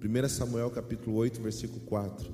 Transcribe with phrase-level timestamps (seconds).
[0.00, 2.32] 1 Samuel capítulo 8, versículo 4.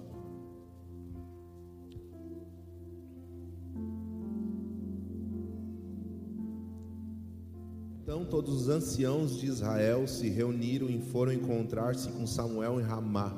[8.03, 13.33] Então todos os anciãos de Israel se reuniram e foram encontrar-se com Samuel em Ramá.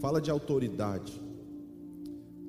[0.00, 1.20] Fala de autoridade.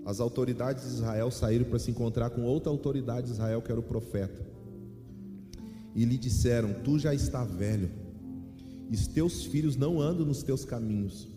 [0.06, 3.80] As autoridades de Israel saíram para se encontrar com outra autoridade de Israel, que era
[3.80, 4.46] o profeta.
[5.96, 7.90] E lhe disseram: Tu já está velho,
[8.90, 11.28] e os teus filhos não andam nos teus caminhos.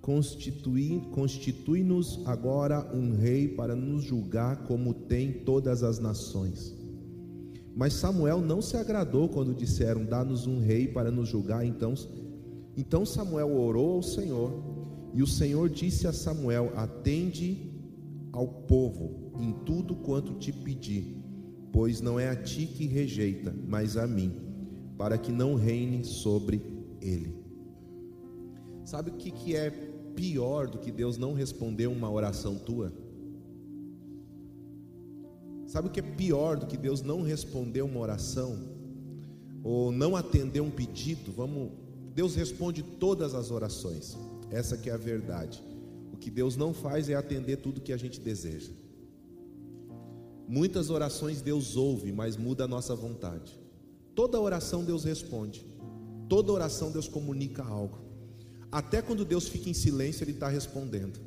[0.00, 1.84] Constitui-nos constitui
[2.26, 6.74] agora um rei para nos julgar como tem todas as nações.
[7.74, 11.66] Mas Samuel não se agradou quando disseram: Dá-nos um rei para nos julgar.
[11.66, 11.94] Então,
[12.76, 14.52] então Samuel orou ao Senhor,
[15.12, 17.72] e o Senhor disse a Samuel: Atende
[18.30, 21.16] ao povo em tudo quanto te pedi,
[21.72, 24.32] pois não é a ti que rejeita, mas a mim,
[25.04, 26.62] para que não reine sobre
[26.98, 27.36] ele.
[28.86, 29.68] Sabe o que, que é
[30.16, 32.90] pior do que Deus não responder uma oração tua?
[35.66, 38.58] Sabe o que é pior do que Deus não responder uma oração?
[39.62, 41.30] Ou não atender um pedido?
[41.32, 41.72] Vamos,
[42.14, 44.16] Deus responde todas as orações.
[44.50, 45.62] Essa que é a verdade.
[46.14, 48.72] O que Deus não faz é atender tudo que a gente deseja.
[50.48, 53.63] Muitas orações Deus ouve, mas muda a nossa vontade.
[54.14, 55.66] Toda oração Deus responde.
[56.28, 57.98] Toda oração Deus comunica algo.
[58.70, 61.20] Até quando Deus fica em silêncio, Ele está respondendo.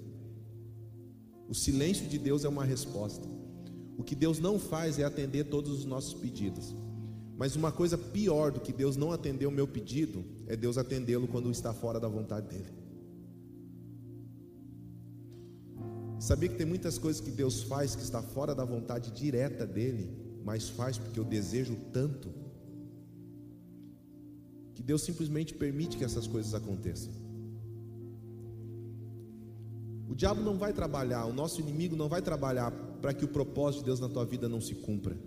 [1.48, 3.28] O silêncio de Deus é uma resposta.
[3.98, 6.76] O que Deus não faz é atender todos os nossos pedidos.
[7.38, 11.28] Mas uma coisa pior do que Deus não atender o meu pedido é Deus atendê-lo
[11.28, 12.78] quando está fora da vontade dele.
[16.20, 20.10] Sabia que tem muitas coisas que Deus faz que está fora da vontade direta dele,
[20.44, 22.30] mas faz porque eu desejo tanto
[24.78, 27.12] que Deus simplesmente permite que essas coisas aconteçam.
[30.08, 32.70] O diabo não vai trabalhar, o nosso inimigo não vai trabalhar
[33.02, 35.18] para que o propósito de Deus na tua vida não se cumpra.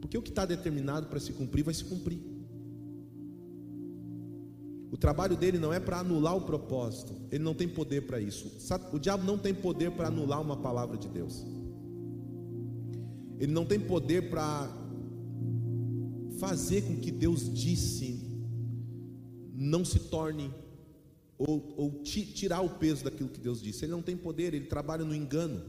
[0.00, 2.18] Porque o que está determinado para se cumprir, vai se cumprir.
[4.90, 8.50] O trabalho dele não é para anular o propósito, ele não tem poder para isso.
[8.94, 11.44] O diabo não tem poder para anular uma palavra de Deus,
[13.38, 14.72] ele não tem poder para
[16.38, 18.13] fazer com que Deus disse
[19.54, 20.52] não se torne
[21.38, 23.84] ou, ou tirar o peso daquilo que Deus disse.
[23.84, 25.62] Ele não tem poder, ele trabalha no engano.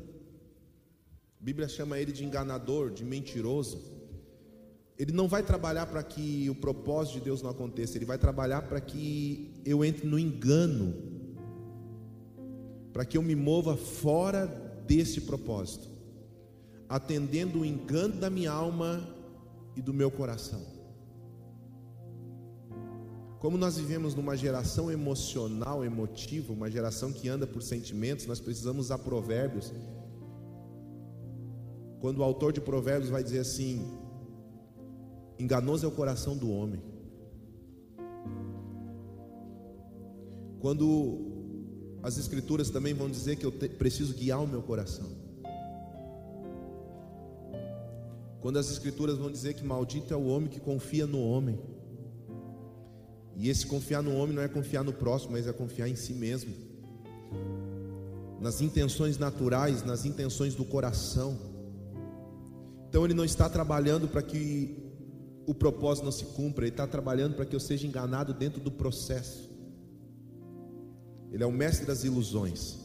[1.40, 3.79] A Bíblia chama ele de enganador, de mentiroso.
[4.97, 8.62] Ele não vai trabalhar para que o propósito de Deus não aconteça, ele vai trabalhar
[8.63, 10.95] para que eu entre no engano,
[12.94, 14.47] para que eu me mova fora
[14.88, 15.90] desse propósito,
[16.88, 19.06] atendendo o engano da minha alma
[19.75, 20.75] e do meu coração.
[23.45, 28.85] Como nós vivemos numa geração emocional, emotiva, uma geração que anda por sentimentos, nós precisamos
[28.85, 29.72] usar provérbios
[32.00, 33.85] quando o autor de Provérbios vai dizer assim:
[35.38, 36.81] enganoso é o coração do homem.
[40.59, 45.12] Quando as Escrituras também vão dizer que eu te, preciso guiar o meu coração.
[48.41, 51.75] Quando as Escrituras vão dizer que maldito é o homem que confia no homem.
[53.35, 56.13] E esse confiar no homem não é confiar no próximo, mas é confiar em si
[56.13, 56.53] mesmo.
[58.40, 61.38] Nas intenções naturais, nas intenções do coração.
[62.88, 64.78] Então ele não está trabalhando para que
[65.45, 68.72] o propósito não se cumpra, ele está trabalhando para que eu seja enganado dentro do
[68.72, 69.50] processo.
[71.31, 72.78] Ele é o mestre das ilusões.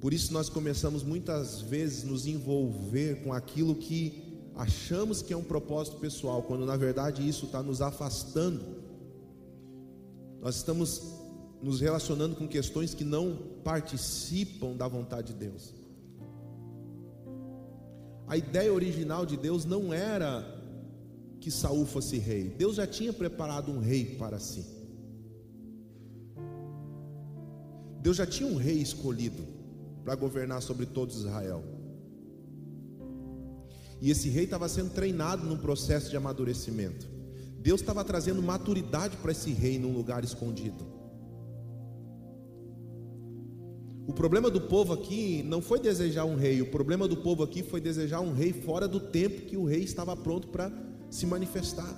[0.00, 5.42] Por isso nós começamos muitas vezes nos envolver com aquilo que achamos que é um
[5.42, 8.82] propósito pessoal, quando na verdade isso está nos afastando.
[10.40, 11.02] Nós estamos
[11.62, 15.72] nos relacionando com questões que não participam da vontade de Deus.
[18.26, 20.44] A ideia original de Deus não era
[21.40, 22.48] que Saul fosse rei.
[22.48, 24.64] Deus já tinha preparado um rei para si.
[28.00, 29.46] Deus já tinha um rei escolhido
[30.04, 31.62] para governar sobre todo Israel.
[34.02, 37.08] E esse rei estava sendo treinado num processo de amadurecimento.
[37.60, 40.84] Deus estava trazendo maturidade para esse rei num lugar escondido.
[44.04, 47.62] O problema do povo aqui não foi desejar um rei, o problema do povo aqui
[47.62, 50.72] foi desejar um rei fora do tempo que o rei estava pronto para
[51.08, 51.96] se manifestar.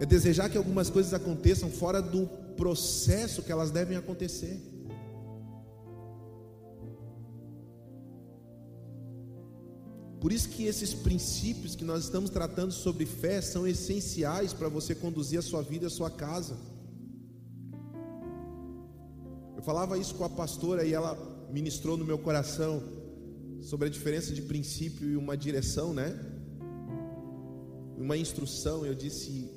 [0.00, 4.73] É desejar que algumas coisas aconteçam fora do processo que elas devem acontecer.
[10.24, 14.94] Por isso que esses princípios que nós estamos tratando sobre fé são essenciais para você
[14.94, 16.56] conduzir a sua vida a sua casa.
[19.54, 21.14] Eu falava isso com a pastora e ela
[21.52, 22.82] ministrou no meu coração
[23.60, 26.18] sobre a diferença de princípio e uma direção, né?
[27.98, 29.50] Uma instrução, eu disse,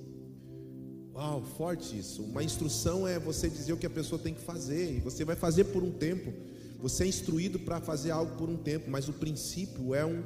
[1.13, 2.23] uau, forte isso.
[2.23, 5.37] Uma instrução é você dizer o que a pessoa tem que fazer, e você vai
[5.37, 6.33] fazer por um tempo.
[6.81, 10.21] Você é instruído para fazer algo por um tempo, mas o princípio é um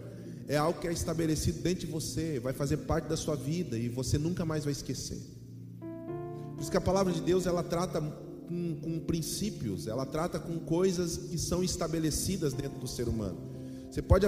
[0.47, 3.87] é algo que é estabelecido dentro de você, vai fazer parte da sua vida e
[3.87, 5.19] você nunca mais vai esquecer.
[6.55, 10.59] Por isso que a palavra de Deus ela trata com, com princípios, ela trata com
[10.59, 13.37] coisas que são estabelecidas dentro do ser humano.
[13.89, 14.27] Você pode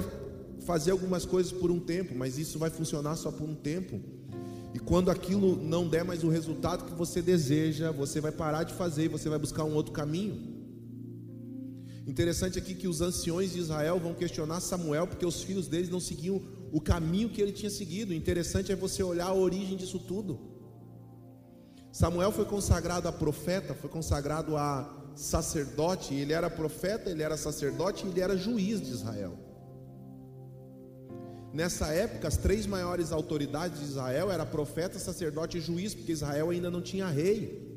[0.66, 4.00] fazer algumas coisas por um tempo, mas isso vai funcionar só por um tempo.
[4.74, 8.74] E quando aquilo não der mais o resultado que você deseja, você vai parar de
[8.74, 10.53] fazer e você vai buscar um outro caminho.
[12.06, 16.02] Interessante aqui que os anciões de Israel vão questionar Samuel porque os filhos deles não
[16.02, 16.42] seguiam
[16.72, 18.14] o caminho que ele tinha seguido.
[18.14, 20.40] Interessante é você olhar a origem disso tudo.
[21.92, 28.06] Samuel foi consagrado a profeta, foi consagrado a sacerdote, ele era profeta, ele era sacerdote
[28.08, 29.38] ele era juiz de Israel.
[31.54, 36.50] Nessa época, as três maiores autoridades de Israel eram profeta, sacerdote e juiz, porque Israel
[36.50, 37.73] ainda não tinha rei.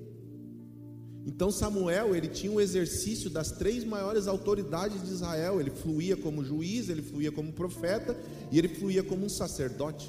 [1.26, 5.60] Então Samuel, ele tinha um exercício das três maiores autoridades de Israel.
[5.60, 8.16] Ele fluía como juiz, ele fluía como profeta
[8.52, 10.08] e ele fluía como um sacerdote.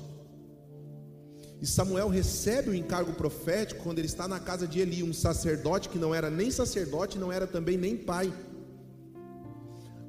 [1.60, 5.90] E Samuel recebe o encargo profético quando ele está na casa de Eli, um sacerdote
[5.90, 8.31] que não era nem sacerdote, não era também nem pai.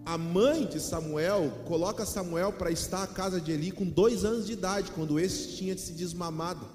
[0.04, 4.46] A mãe de Samuel coloca Samuel para estar à casa de Eli com dois anos
[4.46, 6.66] de idade, quando esse tinha se desmamado.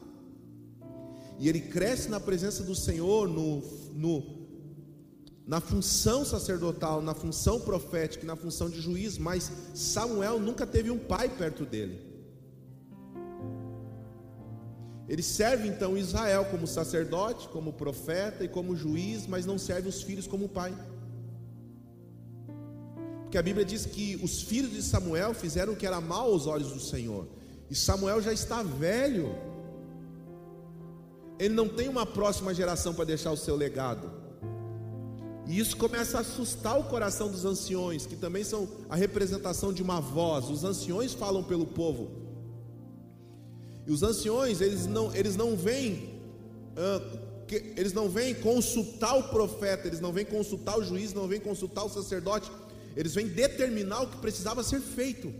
[1.40, 3.62] E ele cresce na presença do Senhor, no,
[3.96, 4.44] no,
[5.46, 10.98] na função sacerdotal, na função profética, na função de juiz, mas Samuel nunca teve um
[10.98, 12.14] pai perto dele.
[15.08, 20.02] Ele serve então Israel como sacerdote, como profeta e como juiz, mas não serve os
[20.02, 20.74] filhos como pai.
[23.24, 26.48] Porque a Bíblia diz que os filhos de Samuel fizeram o que era mal aos
[26.48, 27.28] olhos do Senhor.
[27.70, 29.36] E Samuel já está velho
[31.44, 34.10] ele não tem uma próxima geração para deixar o seu legado.
[35.46, 39.84] E isso começa a assustar o coração dos anciões, que também são a representação de
[39.84, 40.50] uma voz.
[40.50, 42.12] Os anciões falam pelo povo.
[43.86, 46.22] E os anciões, eles não, eles não vêm,
[47.76, 51.84] eles não vêm consultar o profeta, eles não vêm consultar o juiz, não vêm consultar
[51.84, 52.50] o sacerdote,
[52.96, 55.34] eles vêm determinar o que precisava ser feito.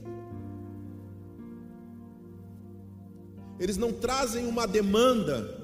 [3.58, 5.63] Eles não trazem uma demanda,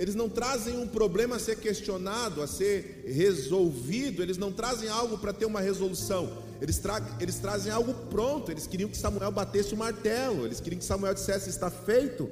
[0.00, 5.18] eles não trazem um problema a ser questionado, a ser resolvido, eles não trazem algo
[5.18, 8.50] para ter uma resolução, eles, tra eles trazem algo pronto.
[8.50, 12.30] Eles queriam que Samuel batesse o martelo, eles queriam que Samuel dissesse: Está feito.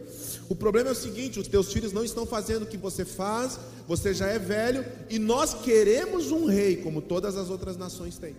[0.49, 3.61] O problema é o seguinte: os teus filhos não estão fazendo o que você faz,
[3.87, 8.35] você já é velho, e nós queremos um rei, como todas as outras nações têm.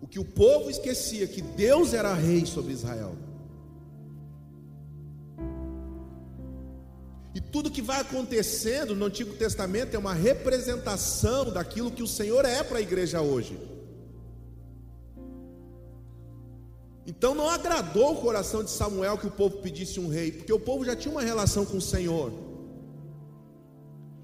[0.00, 3.14] O que o povo esquecia que Deus era rei sobre Israel.
[7.52, 12.64] Tudo que vai acontecendo no Antigo Testamento é uma representação daquilo que o Senhor é
[12.64, 13.60] para a igreja hoje.
[17.06, 20.58] Então não agradou o coração de Samuel que o povo pedisse um rei, porque o
[20.58, 22.32] povo já tinha uma relação com o Senhor.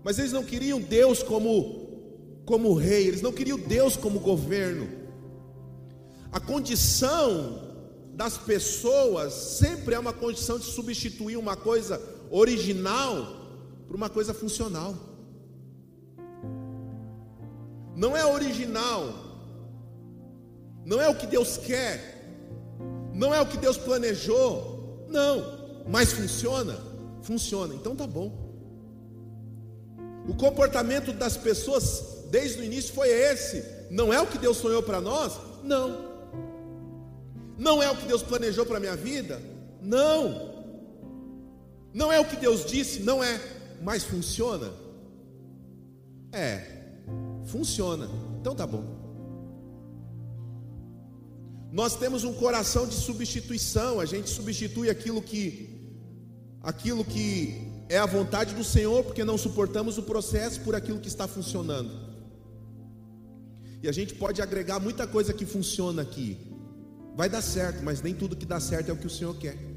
[0.02, 1.86] Mas eles não queriam Deus como
[2.46, 4.88] como rei, eles não queriam Deus como governo.
[6.32, 7.68] A condição
[8.14, 13.38] das pessoas sempre é uma condição de substituir uma coisa original
[13.86, 14.94] para uma coisa funcional.
[17.96, 19.12] Não é original,
[20.84, 22.36] não é o que Deus quer,
[23.12, 26.78] não é o que Deus planejou, não, mas funciona,
[27.22, 28.30] funciona, então tá bom.
[30.28, 34.82] O comportamento das pessoas desde o início foi esse, não é o que Deus sonhou
[34.82, 35.32] para nós?
[35.64, 36.06] Não.
[37.56, 39.42] Não é o que Deus planejou para a minha vida?
[39.82, 40.47] Não.
[41.98, 43.40] Não é o que Deus disse, não é,
[43.82, 44.70] mas funciona?
[46.30, 46.52] É,
[47.46, 48.08] funciona.
[48.40, 48.84] Então tá bom.
[51.72, 55.44] Nós temos um coração de substituição, a gente substitui aquilo que
[56.62, 61.08] aquilo que é a vontade do Senhor, porque não suportamos o processo por aquilo que
[61.08, 61.90] está funcionando.
[63.82, 66.38] E a gente pode agregar muita coisa que funciona aqui.
[67.16, 69.67] Vai dar certo, mas nem tudo que dá certo é o que o Senhor quer.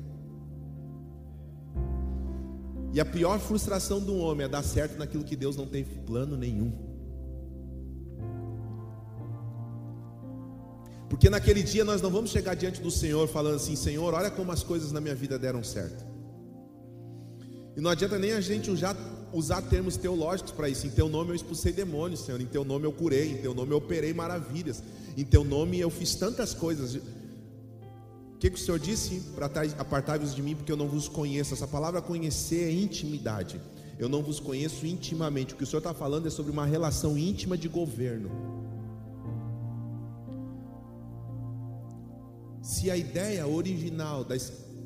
[2.93, 6.35] E a pior frustração um homem é dar certo naquilo que Deus não tem plano
[6.35, 6.73] nenhum.
[11.09, 14.51] Porque naquele dia nós não vamos chegar diante do Senhor falando assim: Senhor, olha como
[14.51, 16.05] as coisas na minha vida deram certo.
[17.75, 18.95] E não adianta nem a gente usar,
[19.31, 20.85] usar termos teológicos para isso.
[20.85, 22.41] Em teu nome eu expulsei demônios, Senhor.
[22.41, 23.31] Em teu nome eu curei.
[23.31, 24.83] Em teu nome eu operei maravilhas.
[25.17, 26.99] Em teu nome eu fiz tantas coisas.
[28.41, 29.19] Que, que o Senhor disse?
[29.35, 29.45] Para
[29.77, 31.53] apartar-vos de mim, porque eu não vos conheço.
[31.53, 33.61] Essa palavra conhecer é intimidade.
[33.99, 35.53] Eu não vos conheço intimamente.
[35.53, 38.31] O que o Senhor está falando é sobre uma relação íntima de governo.
[42.63, 44.25] Se a ideia original,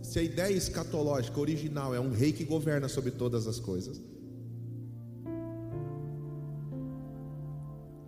[0.03, 4.01] se a ideia escatológica original é um rei que governa sobre todas as coisas,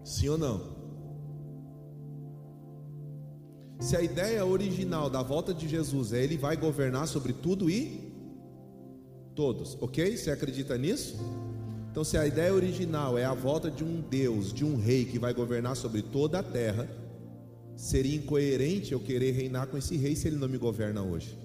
[0.03, 0.76] sim ou não?
[3.79, 8.11] Se a ideia original da volta de Jesus é ele vai governar sobre tudo e
[9.35, 10.17] todos, ok?
[10.17, 11.17] Você acredita nisso?
[11.91, 15.17] Então, se a ideia original é a volta de um Deus, de um rei que
[15.17, 16.87] vai governar sobre toda a terra,
[17.77, 21.37] Seria incoerente eu querer reinar com esse rei se ele não me governa hoje.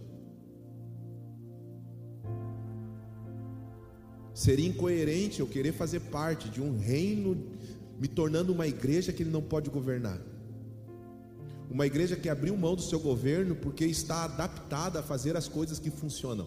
[4.33, 7.37] Seria incoerente eu querer fazer parte de um reino,
[8.01, 10.19] me tornando uma igreja que ele não pode governar.
[11.73, 15.79] Uma igreja que abriu mão do seu governo porque está adaptada a fazer as coisas
[15.79, 16.47] que funcionam,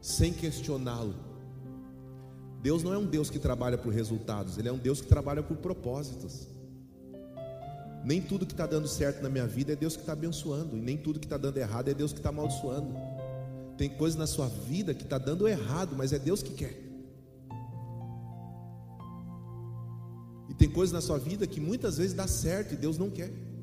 [0.00, 1.14] sem questioná-lo.
[2.60, 5.40] Deus não é um Deus que trabalha por resultados, Ele é um Deus que trabalha
[5.40, 6.48] por propósitos.
[8.04, 10.80] Nem tudo que está dando certo na minha vida é Deus que está abençoando, e
[10.80, 12.88] nem tudo que está dando errado é Deus que está amaldiçoando.
[13.78, 16.76] Tem coisa na sua vida que está dando errado, mas é Deus que quer.
[20.48, 23.53] E tem coisas na sua vida que muitas vezes dá certo e Deus não quer.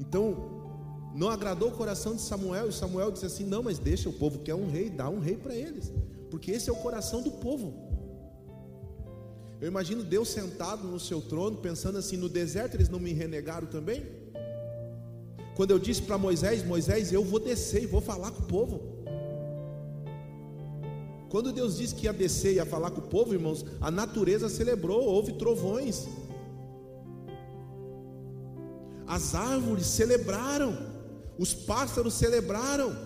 [0.00, 4.12] Então, não agradou o coração de Samuel, e Samuel disse assim: Não, mas deixa, o
[4.12, 5.92] povo quer um rei, dá um rei para eles,
[6.30, 7.74] porque esse é o coração do povo.
[9.60, 13.66] Eu imagino Deus sentado no seu trono, pensando assim: no deserto eles não me renegaram
[13.66, 14.06] também?
[15.54, 18.80] Quando eu disse para Moisés: Moisés, eu vou descer e vou falar com o povo.
[21.28, 24.48] Quando Deus disse que ia descer e ia falar com o povo, irmãos, a natureza
[24.48, 26.08] celebrou, houve trovões.
[29.10, 30.78] As árvores celebraram,
[31.36, 32.96] os pássaros celebraram,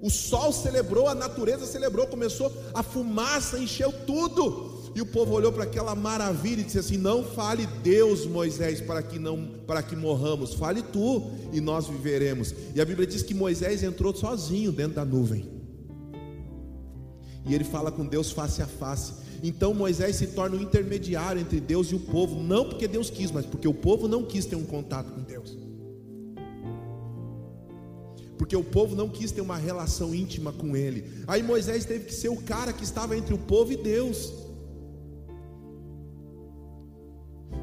[0.00, 4.90] o sol celebrou, a natureza celebrou, começou a fumaça, encheu tudo.
[4.94, 9.02] E o povo olhou para aquela maravilha e disse assim: Não fale Deus, Moisés, para
[9.02, 12.54] que não para que morramos, fale tu e nós viveremos.
[12.74, 15.46] E a Bíblia diz que Moisés entrou sozinho dentro da nuvem.
[17.44, 19.12] E ele fala com Deus face a face.
[19.42, 23.08] Então Moisés se torna o um intermediário entre Deus e o povo, não porque Deus
[23.08, 25.56] quis, mas porque o povo não quis ter um contato com Deus.
[28.36, 31.04] Porque o povo não quis ter uma relação íntima com ele.
[31.26, 34.32] Aí Moisés teve que ser o cara que estava entre o povo e Deus.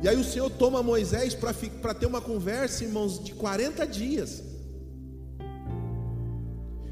[0.04, 4.44] E aí o Senhor toma Moisés para ter uma conversa, irmãos, de 40 dias.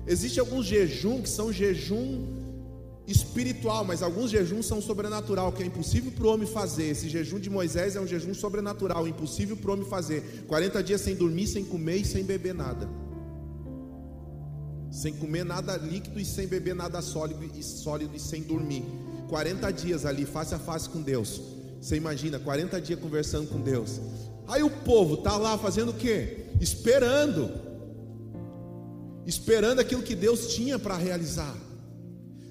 [0.08, 2.43] Existem alguns jejuns que são jejum
[3.08, 6.86] espiritual, mas alguns jejuns são sobrenatural, que é impossível para o homem fazer.
[6.86, 10.46] Esse jejum de Moisés é um jejum sobrenatural, impossível para o homem fazer.
[10.48, 12.90] 40 dias sem dormir, sem comer e sem beber nada.
[14.92, 18.86] Sem comer nada líquido e sem beber nada sólido e sólido e sem dormir.
[19.28, 21.42] 40 dias ali face a face com Deus.
[21.82, 24.00] Você imagina, 40 dias conversando com Deus.
[24.48, 26.46] Aí o povo está lá fazendo o quê?
[26.62, 27.50] Esperando.
[29.26, 31.56] Esperando aquilo que Deus tinha para realizar.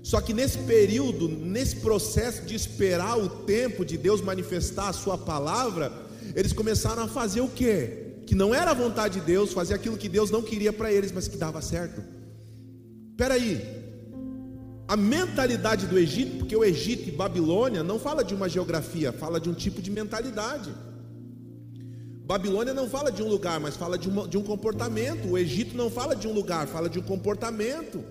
[0.03, 5.17] Só que nesse período, nesse processo de esperar o tempo de Deus manifestar a sua
[5.17, 5.93] palavra,
[6.35, 8.17] eles começaram a fazer o quê?
[8.27, 11.13] Que não era a vontade de Deus, fazer aquilo que Deus não queria para eles,
[11.13, 12.03] mas que dava certo.
[13.11, 13.83] Espera aí,
[14.89, 19.41] a mentalidade do Egito, porque o Egito e Babilônia não fala de uma geografia, fala
[19.41, 20.75] de um tipo de mentalidade.
[22.25, 25.29] Babilônia não fala de um lugar, mas fala de, uma, de um comportamento.
[25.29, 28.05] O Egito não fala de um lugar, fala de um comportamento.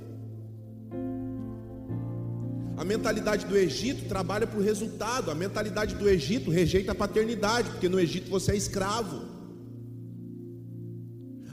[2.81, 5.29] A mentalidade do Egito trabalha por resultado.
[5.29, 9.21] A mentalidade do Egito rejeita a paternidade, porque no Egito você é escravo.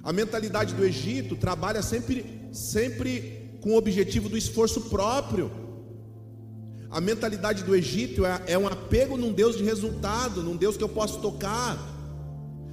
[0.03, 5.51] A mentalidade do Egito trabalha sempre, sempre com o objetivo do esforço próprio.
[6.91, 10.85] A mentalidade do Egito é, é um apego num Deus de resultado, num Deus que
[10.85, 11.77] eu posso tocar,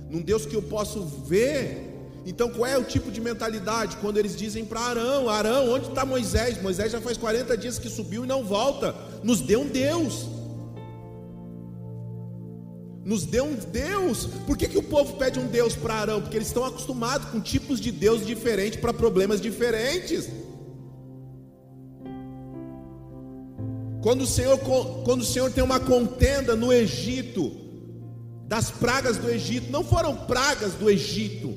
[0.10, 1.94] num Deus que eu posso ver.
[2.26, 3.98] Então, qual é o tipo de mentalidade?
[3.98, 6.62] Quando eles dizem para Arão: Arão, onde está Moisés?
[6.62, 8.96] Moisés já faz 40 dias que subiu e não volta.
[9.24, 10.28] Nos dê um Deus.
[13.04, 14.26] Nos dê um Deus.
[14.48, 16.22] Por que, que o povo pede um Deus para Arão?
[16.22, 20.28] Porque eles estão acostumados com tipos de Deus diferentes para problemas diferentes.
[24.02, 24.58] Quando o Senhor,
[25.04, 27.66] quando o Senhor tem uma contenda no Egito,
[28.48, 29.72] das pragas do Egito.
[29.72, 31.54] Não foram pragas do Egito.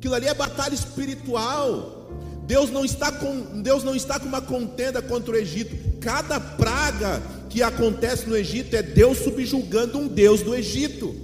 [0.00, 2.08] Aquilo ali é batalha espiritual.
[2.46, 5.76] Deus não está com Deus não está com uma contenda contra o Egito.
[6.00, 11.14] Cada praga que acontece no Egito é Deus subjugando um Deus do Egito.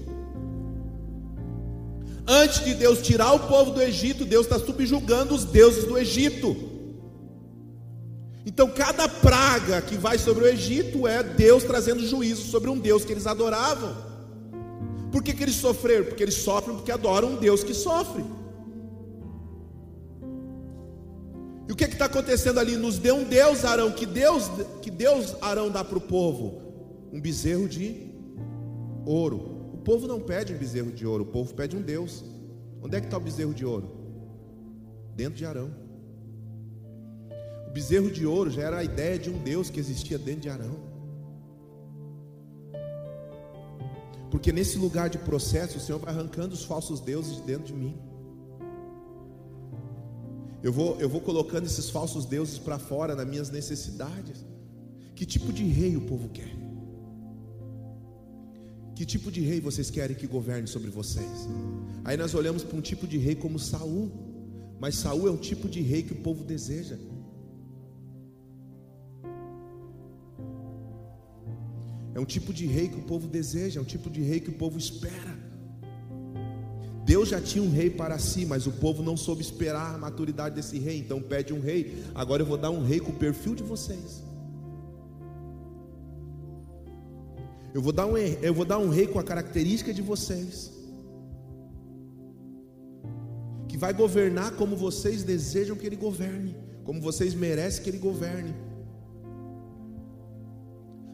[2.29, 6.55] Antes de Deus tirar o povo do Egito, Deus está subjugando os deuses do Egito.
[8.45, 13.07] Então, cada praga que vai sobre o Egito é Deus trazendo juízo sobre um Deus
[13.07, 13.97] que eles adoravam.
[15.11, 16.05] Por que, que eles sofreram?
[16.05, 18.23] Porque eles sofrem porque adoram um Deus que sofre.
[21.77, 22.75] O que está acontecendo ali?
[22.75, 23.93] Nos deu um Deus, Arão.
[23.93, 26.63] Que Deus, que Deus Arão dá para o povo?
[27.13, 28.11] Um bezerro de
[29.05, 29.37] ouro.
[29.75, 32.25] O povo não pede um bezerro de ouro, o povo pede um Deus.
[32.83, 33.91] Onde é que está o bezerro de ouro?
[35.15, 35.71] Dentro de Arão.
[37.69, 40.49] O bezerro de ouro já era a ideia de um Deus que existia dentro de
[40.49, 40.79] Arão.
[44.31, 47.75] Porque nesse lugar de processo, o Senhor vai arrancando os falsos deuses de dentro de
[47.75, 47.99] mim.
[50.67, 54.45] Eu vou, eu vou colocando esses falsos deuses para fora nas minhas necessidades.
[55.15, 56.53] Que tipo de rei o povo quer?
[58.97, 61.49] Que tipo de rei vocês querem que governe sobre vocês?
[62.05, 64.11] Aí nós olhamos para um tipo de rei como Saul,
[64.81, 66.99] mas Saul é o tipo de rei que o povo deseja.
[72.13, 74.51] É um tipo de rei que o povo deseja, é um tipo de rei que
[74.51, 75.36] o povo espera.
[77.07, 80.57] Deus já tinha um rei para si, mas o povo não soube esperar a maturidade
[80.57, 82.03] desse rei, então pede um rei.
[82.13, 84.25] Agora eu vou dar um rei com o perfil de vocês.
[87.73, 90.73] Eu vou dar um, eu vou dar um rei com a característica de vocês.
[93.69, 98.53] Que vai governar como vocês desejam que ele governe, como vocês merecem que ele governe.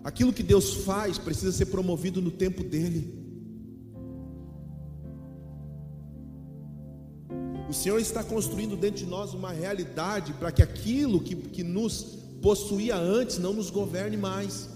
[0.03, 3.22] Aquilo que Deus faz precisa ser promovido no tempo dele.
[7.73, 12.19] O Senhor está construindo dentro de nós uma realidade para que aquilo que, que nos
[12.43, 14.69] possuía antes não nos governe mais.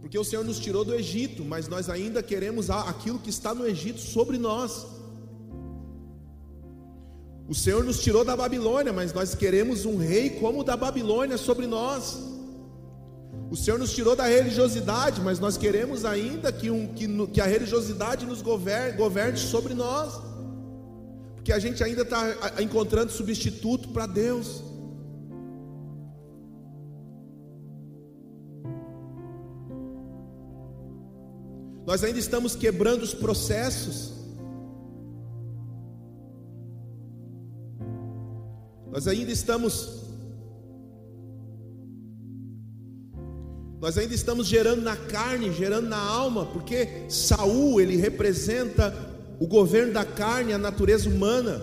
[0.00, 3.64] Porque o Senhor nos tirou do Egito, mas nós ainda queremos aquilo que está no
[3.64, 4.84] Egito sobre nós.
[7.48, 11.38] O Senhor nos tirou da Babilônia, mas nós queremos um rei como o da Babilônia
[11.38, 12.18] sobre nós.
[13.50, 17.46] O Senhor nos tirou da religiosidade, mas nós queremos ainda que, um, que, que a
[17.46, 20.20] religiosidade nos governe, governe sobre nós,
[21.34, 22.26] porque a gente ainda está
[22.60, 24.62] encontrando substituto para Deus.
[31.86, 34.12] Nós ainda estamos quebrando os processos.
[38.90, 40.07] Nós ainda estamos
[43.80, 48.92] Nós ainda estamos gerando na carne, gerando na alma, porque Saul, ele representa
[49.38, 51.62] o governo da carne, a natureza humana.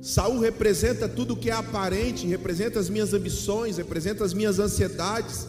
[0.00, 5.48] Saul representa tudo que é aparente, representa as minhas ambições, representa as minhas ansiedades.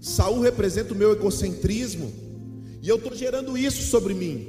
[0.00, 2.10] Saul representa o meu egocentrismo.
[2.80, 4.48] E eu estou gerando isso sobre mim.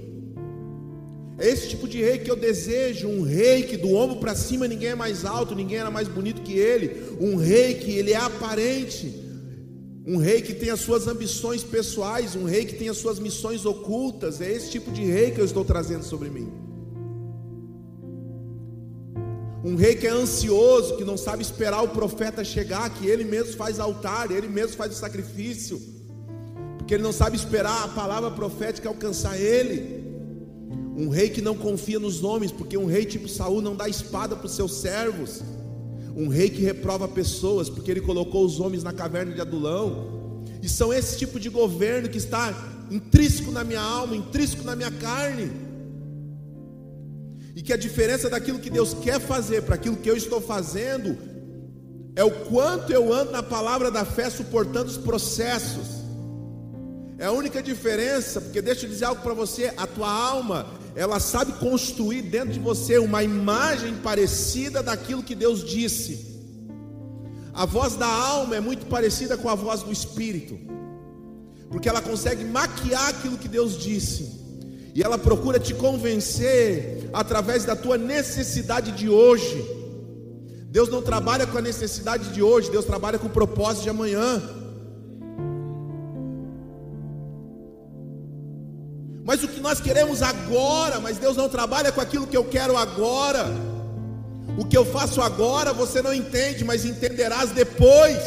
[1.37, 4.65] É esse tipo de rei que eu desejo, um rei que do ombro para cima
[4.65, 8.17] ninguém é mais alto, ninguém era mais bonito que ele, um rei que ele é
[8.17, 9.28] aparente,
[10.11, 13.63] um rei que tem as suas ambições pessoais, um rei que tem as suas missões
[13.63, 16.51] ocultas, é esse tipo de rei que eu estou trazendo sobre mim.
[19.63, 23.53] Um rei que é ansioso, que não sabe esperar o profeta chegar, que ele mesmo
[23.53, 25.79] faz altar, ele mesmo faz o sacrifício,
[26.79, 30.03] porque ele não sabe esperar a palavra profética alcançar ele.
[30.97, 34.35] Um rei que não confia nos homens, porque um rei tipo Saul não dá espada
[34.35, 35.43] para os seus servos
[36.15, 40.41] um rei que reprova pessoas, porque ele colocou os homens na caverna de Adulão.
[40.61, 42.53] E são esse tipo de governo que está
[42.91, 45.51] intrínseco na minha alma, intrínseco na minha carne.
[47.55, 51.17] E que a diferença daquilo que Deus quer fazer para aquilo que eu estou fazendo
[52.15, 55.99] é o quanto eu ando na palavra da fé suportando os processos.
[57.17, 61.19] É a única diferença, porque deixa eu dizer algo para você: a tua alma ela
[61.19, 66.27] sabe construir dentro de você uma imagem parecida daquilo que Deus disse.
[67.53, 70.57] A voz da alma é muito parecida com a voz do espírito,
[71.69, 74.39] porque ela consegue maquiar aquilo que Deus disse,
[74.95, 79.65] e ela procura te convencer através da tua necessidade de hoje.
[80.71, 84.58] Deus não trabalha com a necessidade de hoje, Deus trabalha com o propósito de amanhã.
[89.29, 92.75] Mas o que nós queremos agora, mas Deus não trabalha com aquilo que eu quero
[92.75, 93.45] agora.
[94.57, 98.17] O que eu faço agora você não entende, mas entenderás depois.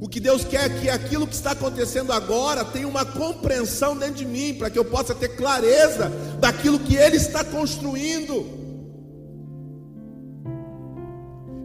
[0.00, 4.16] O que Deus quer é que aquilo que está acontecendo agora tenha uma compreensão dentro
[4.16, 8.44] de mim, para que eu possa ter clareza daquilo que Ele está construindo.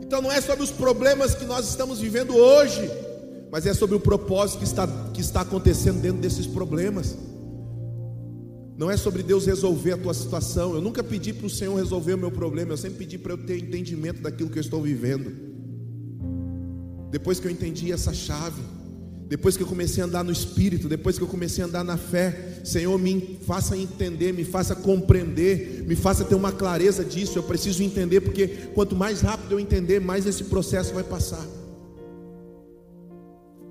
[0.04, 2.88] Então não é sobre os problemas que nós estamos vivendo hoje,
[3.52, 7.18] mas é sobre o propósito que está, que está acontecendo dentro desses problemas.
[8.78, 10.74] Não é sobre Deus resolver a tua situação.
[10.74, 13.38] Eu nunca pedi para o Senhor resolver o meu problema, eu sempre pedi para eu
[13.38, 15.32] ter entendimento daquilo que eu estou vivendo.
[17.12, 18.62] Depois que eu entendi essa chave,
[19.28, 21.98] depois que eu comecei a andar no Espírito, depois que eu comecei a andar na
[21.98, 27.38] fé, Senhor, me faça entender, me faça compreender, me faça ter uma clareza disso.
[27.38, 31.46] Eu preciso entender, porque quanto mais rápido eu entender, mais esse processo vai passar.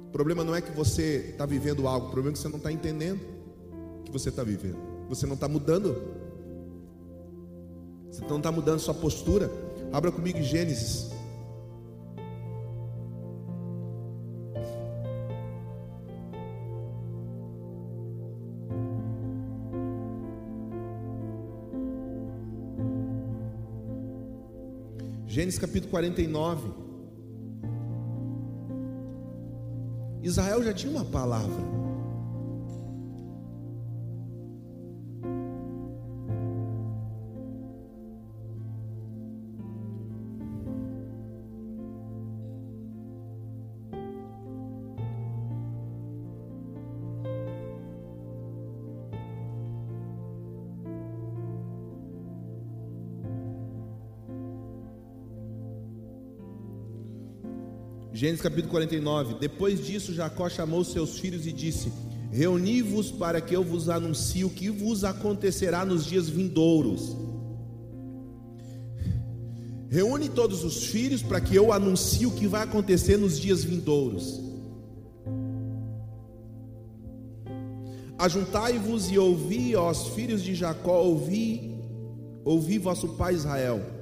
[0.07, 2.59] O problema não é que você está vivendo algo, o problema é que você não
[2.59, 3.21] está entendendo
[4.01, 4.92] o que você está vivendo.
[5.13, 5.95] Você não está mudando.
[8.11, 9.51] Você não está mudando sua postura.
[9.93, 11.11] Abra comigo Gênesis
[25.27, 26.73] Gênesis capítulo 49.
[30.23, 31.92] Israel já tinha uma palavra.
[58.23, 59.35] Gênesis capítulo 49.
[59.41, 61.93] Depois disso, Jacó chamou seus filhos e disse:
[62.31, 67.17] Reuni-vos para que eu vos anuncie o que vos acontecerá nos dias vindouros.
[69.91, 74.41] Reúne todos os filhos para que eu anuncie o que vai acontecer nos dias vindouros.
[78.17, 81.75] Ajuntai-vos e ouvi, ó filhos de Jacó, ouvi,
[82.45, 84.02] ouvi vosso pai Israel.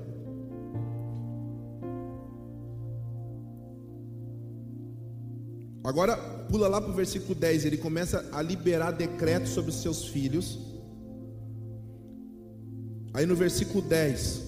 [5.90, 6.16] Agora,
[6.48, 10.57] pula lá para o versículo 10, ele começa a liberar decretos sobre os seus filhos.
[13.12, 14.40] Aí no versículo 10,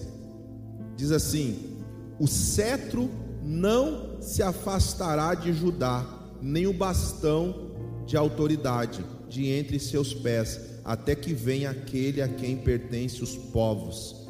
[0.95, 1.81] diz assim:
[2.17, 3.09] O cetro
[3.41, 6.07] não se afastará de Judá,
[6.41, 7.73] nem o bastão
[8.05, 14.29] de autoridade de entre seus pés, até que venha aquele a quem pertence os povos,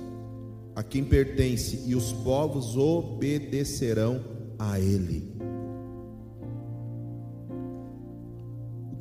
[0.75, 4.19] a quem pertence, e os povos obedecerão
[4.57, 5.31] a ele.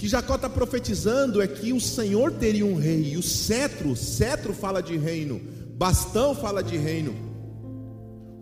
[0.03, 4.53] Que Jacó está profetizando é que o Senhor teria um rei, e o cetro, cetro
[4.53, 5.41] fala de reino,
[5.77, 7.15] bastão fala de reino.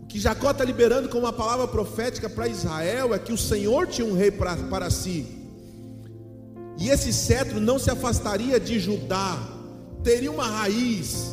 [0.03, 3.87] O que Jacó está liberando como uma palavra profética para Israel é que o Senhor
[3.89, 5.27] tinha um rei para, si,
[6.79, 9.37] e esse cetro não se afastaria de Judá,
[10.03, 11.31] teria uma raiz,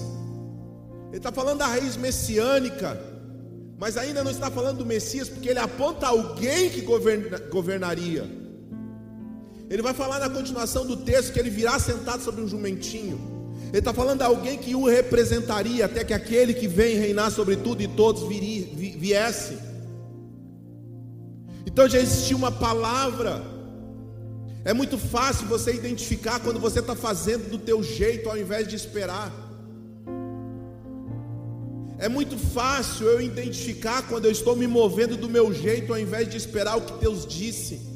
[1.07, 3.01] ele está falando da raiz messiânica,
[3.79, 8.45] mas ainda não está falando do Messias, porque ele aponta alguém que governa, governaria.
[9.69, 13.37] Ele vai falar na continuação do texto que ele virá sentado sobre um jumentinho.
[13.69, 17.57] Ele está falando de alguém que o representaria até que aquele que vem reinar sobre
[17.57, 19.57] tudo e todos viesse.
[21.65, 23.43] Então já existia uma palavra.
[24.63, 28.75] É muito fácil você identificar quando você está fazendo do teu jeito ao invés de
[28.75, 29.31] esperar.
[31.99, 36.29] É muito fácil eu identificar quando eu estou me movendo do meu jeito ao invés
[36.29, 37.86] de esperar o que Deus disse.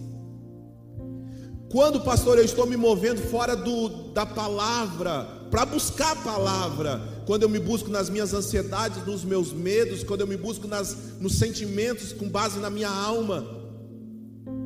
[1.72, 7.44] Quando, pastor, eu estou me movendo fora do, da palavra, para buscar a palavra, quando
[7.44, 11.38] eu me busco nas minhas ansiedades, nos meus medos, quando eu me busco nas, nos
[11.38, 13.46] sentimentos com base na minha alma,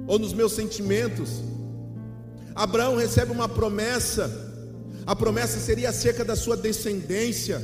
[0.08, 1.44] ou nos meus sentimentos.
[2.56, 4.32] Abraão recebe uma promessa,
[5.06, 7.64] a promessa seria acerca da sua descendência.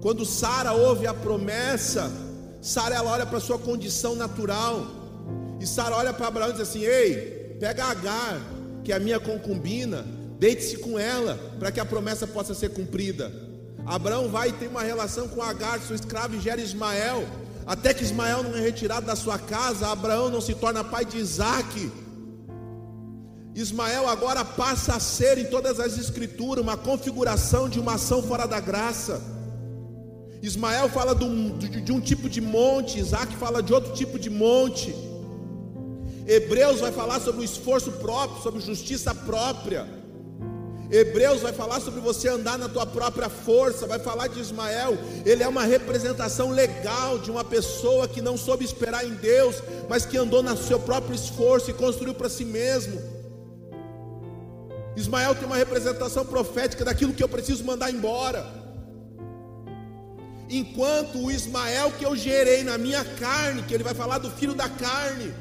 [0.00, 2.10] Quando Sara ouve a promessa,
[2.60, 4.86] Sara ela olha para sua condição natural,
[5.60, 8.40] e Sara olha para Abraão e diz assim: Ei, Pega Agar,
[8.84, 10.04] que é a minha concubina,
[10.38, 13.32] deite-se com ela, para que a promessa possa ser cumprida.
[13.86, 17.26] Abraão vai e tem uma relação com Agar, sua escrava, e gera Ismael.
[17.66, 21.18] Até que Ismael não é retirado da sua casa, Abraão não se torna pai de
[21.18, 21.90] Isaac.
[23.54, 28.46] Ismael agora passa a ser em todas as escrituras uma configuração de uma ação fora
[28.46, 29.20] da graça.
[30.42, 34.18] Ismael fala de um, de, de um tipo de monte, Isaac fala de outro tipo
[34.18, 34.92] de monte.
[36.26, 39.86] Hebreus vai falar sobre o esforço próprio, sobre justiça própria.
[40.90, 45.42] Hebreus vai falar sobre você andar na tua própria força, vai falar de Ismael, ele
[45.42, 49.56] é uma representação legal de uma pessoa que não soube esperar em Deus,
[49.88, 53.00] mas que andou no seu próprio esforço e construiu para si mesmo.
[54.94, 58.44] Ismael tem uma representação profética daquilo que eu preciso mandar embora.
[60.50, 64.52] Enquanto o Ismael que eu gerei na minha carne, que ele vai falar do filho
[64.52, 65.32] da carne,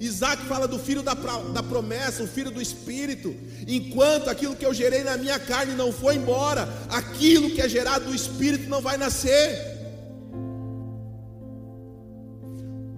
[0.00, 3.34] Isaac fala do filho da, da promessa, o filho do espírito.
[3.66, 8.06] Enquanto aquilo que eu gerei na minha carne não foi embora, aquilo que é gerado
[8.06, 9.72] do espírito não vai nascer.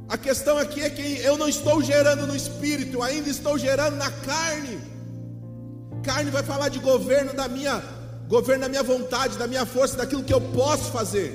[0.08, 3.96] A questão aqui é que eu não estou gerando no espírito, eu ainda estou gerando
[3.96, 4.78] na carne.
[6.02, 7.82] Carne vai falar de governo da minha,
[8.28, 11.34] governo da minha vontade, da minha força, daquilo que eu posso fazer.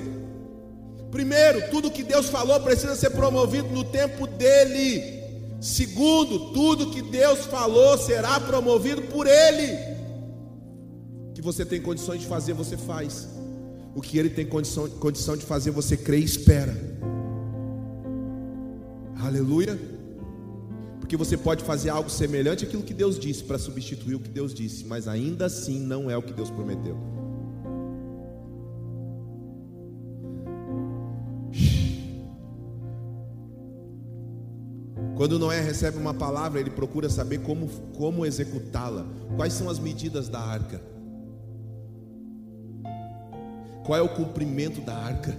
[1.10, 5.21] Primeiro, tudo que Deus falou precisa ser promovido no tempo dele.
[5.62, 9.78] Segundo, tudo que Deus falou será promovido por Ele.
[11.30, 13.28] O que você tem condições de fazer, você faz.
[13.94, 16.76] O que Ele tem condição, condição de fazer, você crê e espera.
[19.20, 19.78] Aleluia.
[20.98, 24.52] Porque você pode fazer algo semelhante àquilo que Deus disse para substituir o que Deus
[24.52, 27.21] disse, mas ainda assim não é o que Deus prometeu.
[35.22, 39.06] Quando Noé recebe uma palavra, ele procura saber como, como executá-la.
[39.36, 40.82] Quais são as medidas da arca?
[43.86, 45.38] Qual é o comprimento da arca?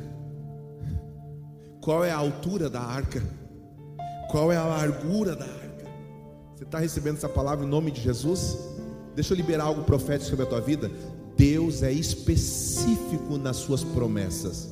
[1.82, 3.22] Qual é a altura da arca?
[4.32, 5.86] Qual é a largura da arca?
[6.56, 8.58] Você está recebendo essa palavra em nome de Jesus?
[9.14, 10.90] Deixa eu liberar algo profético sobre a tua vida.
[11.36, 14.70] Deus é específico nas suas promessas.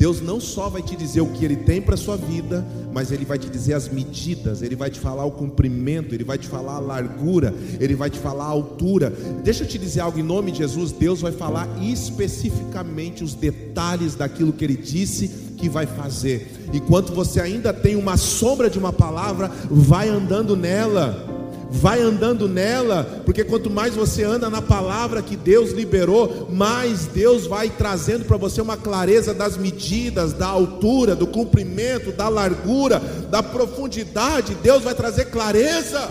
[0.00, 3.12] Deus não só vai te dizer o que Ele tem para a sua vida, mas
[3.12, 6.48] Ele vai te dizer as medidas, Ele vai te falar o comprimento, Ele vai te
[6.48, 9.12] falar a largura, Ele vai te falar a altura.
[9.44, 14.14] Deixa eu te dizer algo em nome de Jesus: Deus vai falar especificamente os detalhes
[14.14, 16.50] daquilo que Ele disse que vai fazer.
[16.72, 21.39] Enquanto você ainda tem uma sombra de uma palavra, vai andando nela
[21.70, 27.46] vai andando nela, porque quanto mais você anda na palavra que Deus liberou, mais Deus
[27.46, 32.98] vai trazendo para você uma clareza das medidas, da altura, do comprimento, da largura,
[33.30, 34.56] da profundidade.
[34.56, 36.10] Deus vai trazer clareza.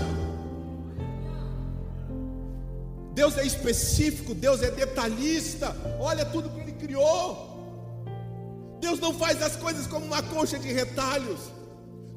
[3.14, 5.76] Deus é específico, Deus é detalhista.
[6.00, 7.50] Olha tudo que Ele criou.
[8.80, 11.52] Deus não faz as coisas como uma concha de retalhos.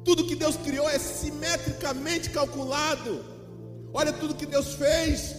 [0.05, 3.32] Tudo que Deus criou é simetricamente calculado.
[3.93, 5.35] Olha tudo que Deus fez.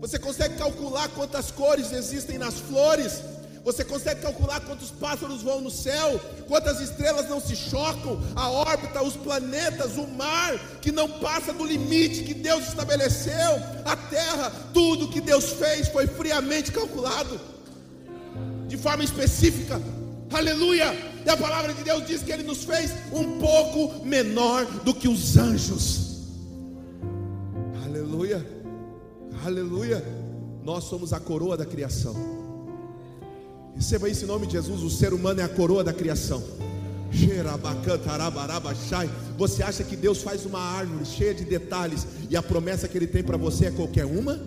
[0.00, 3.20] Você consegue calcular quantas cores existem nas flores?
[3.64, 6.18] Você consegue calcular quantos pássaros voam no céu?
[6.46, 8.18] Quantas estrelas não se chocam?
[8.34, 13.60] A órbita, os planetas, o mar que não passa do limite que Deus estabeleceu.
[13.84, 17.38] A terra, tudo que Deus fez foi friamente calculado,
[18.66, 19.82] de forma específica.
[20.32, 20.86] Aleluia!
[21.26, 25.08] E a palavra de Deus diz que Ele nos fez um pouco menor do que
[25.08, 26.07] os anjos.
[27.98, 28.46] Aleluia.
[29.44, 30.04] Aleluia.
[30.62, 32.14] Nós somos a coroa da criação.
[33.74, 34.82] Receba isso em nome de Jesus.
[34.82, 36.40] O ser humano é a coroa da criação.
[39.36, 43.06] Você acha que Deus faz uma árvore cheia de detalhes e a promessa que Ele
[43.08, 44.38] tem para você é qualquer uma?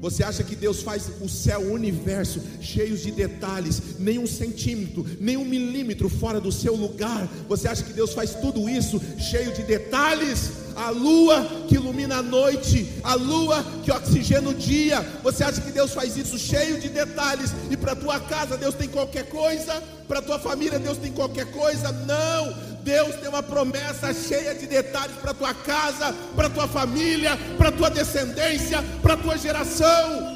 [0.00, 5.04] Você acha que Deus faz o céu, o universo, cheios de detalhes, nem um centímetro,
[5.20, 7.28] nem um milímetro fora do seu lugar?
[7.46, 10.52] Você acha que Deus faz tudo isso cheio de detalhes?
[10.80, 15.02] A lua que ilumina a noite, a lua que oxigena o dia.
[15.22, 17.52] Você acha que Deus faz isso cheio de detalhes?
[17.70, 19.82] E para tua casa Deus tem qualquer coisa?
[20.08, 21.92] Para tua família Deus tem qualquer coisa?
[21.92, 22.70] Não.
[22.82, 27.90] Deus tem uma promessa cheia de detalhes para tua casa, para tua família, para tua
[27.90, 30.29] descendência, para tua geração.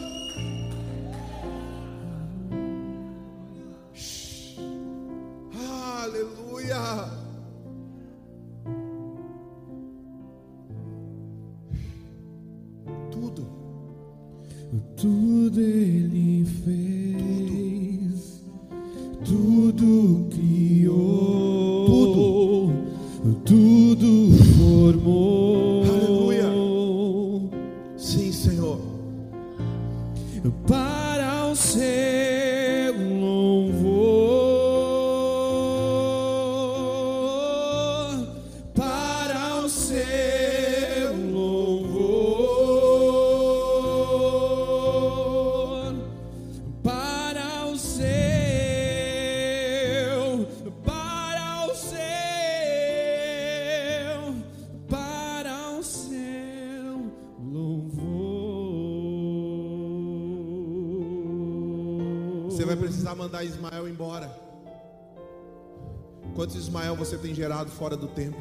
[67.04, 68.36] Você tem gerado fora do tempo?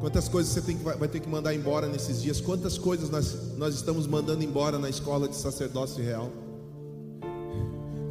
[0.00, 2.40] Quantas coisas você tem que, vai ter que mandar embora nesses dias?
[2.40, 6.30] Quantas coisas nós, nós estamos mandando embora na escola de sacerdócio real?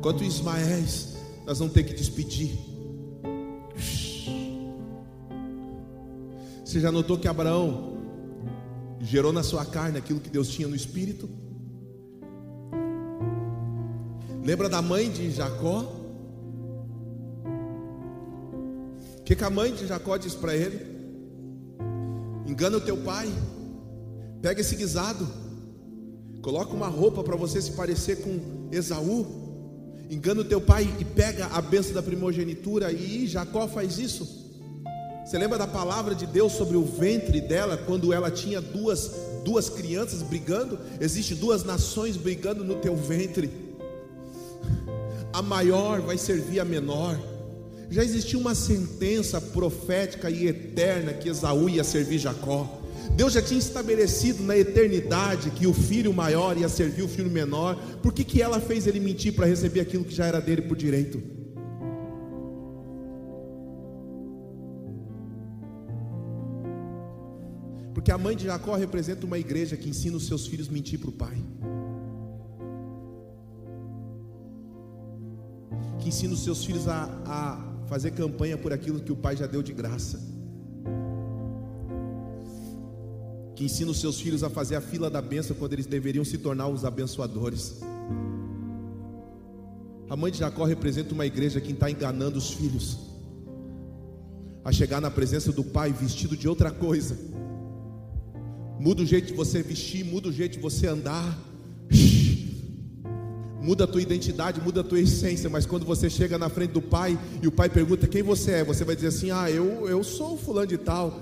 [0.02, 2.58] Quantos Ismaéis nós vamos ter que despedir?
[6.64, 7.98] Você já notou que Abraão
[9.00, 11.30] gerou na sua carne aquilo que Deus tinha no espírito?
[14.44, 16.05] Lembra da mãe de Jacó?
[19.26, 20.86] Que, que a mãe de Jacó disse para ele?
[22.46, 23.28] Engana o teu pai,
[24.40, 25.28] pega esse guisado,
[26.44, 29.26] coloca uma roupa para você se parecer com Esaú,
[30.12, 34.46] engana o teu pai e pega a benção da primogenitura, e Jacó faz isso.
[35.26, 39.12] Você lembra da palavra de Deus sobre o ventre dela, quando ela tinha duas,
[39.44, 40.78] duas crianças brigando?
[41.02, 43.50] Existem duas nações brigando no teu ventre.
[45.34, 47.20] A maior vai servir a menor.
[47.90, 52.82] Já existia uma sentença profética e eterna que Esaú ia servir Jacó.
[53.16, 57.76] Deus já tinha estabelecido na eternidade que o filho maior ia servir o filho menor.
[58.02, 60.76] Por que, que ela fez ele mentir para receber aquilo que já era dele por
[60.76, 61.22] direito?
[67.94, 71.00] Porque a mãe de Jacó representa uma igreja que ensina os seus filhos a mentir
[71.00, 71.38] para o pai.
[76.00, 79.46] Que ensina os seus filhos a, a fazer campanha por aquilo que o Pai já
[79.46, 80.20] deu de graça.
[83.56, 86.38] Que ensina os seus filhos a fazer a fila da bênção quando eles deveriam se
[86.38, 87.82] tornar os abençoadores.
[90.10, 93.00] A mãe de Jacó representa uma igreja que está enganando os filhos
[94.64, 97.18] a chegar na presença do pai vestido de outra coisa.
[98.80, 101.38] Muda o jeito de você vestir, muda o jeito de você andar
[103.66, 106.82] muda a tua identidade, muda a tua essência, mas quando você chega na frente do
[106.82, 110.04] pai e o pai pergunta quem você é, você vai dizer assim: "Ah, eu eu
[110.04, 111.20] sou fulano de tal".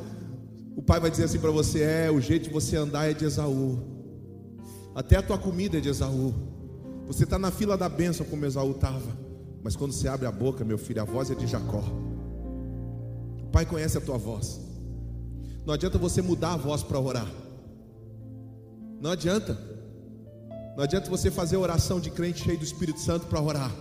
[0.75, 3.23] O pai vai dizer assim para você: "É, o jeito de você andar é de
[3.23, 3.79] Esaú.
[4.93, 6.34] Até a tua comida é de Esaú.
[7.08, 9.17] Você está na fila da bênção como Esaú estava,
[9.63, 11.84] mas quando você abre a boca, meu filho, a voz é de Jacó.
[13.41, 14.60] O pai conhece a tua voz.
[15.65, 17.27] Não adianta você mudar a voz para orar.
[18.99, 19.72] Não adianta.
[20.75, 23.71] Não adianta você fazer oração de crente cheio do Espírito Santo para orar.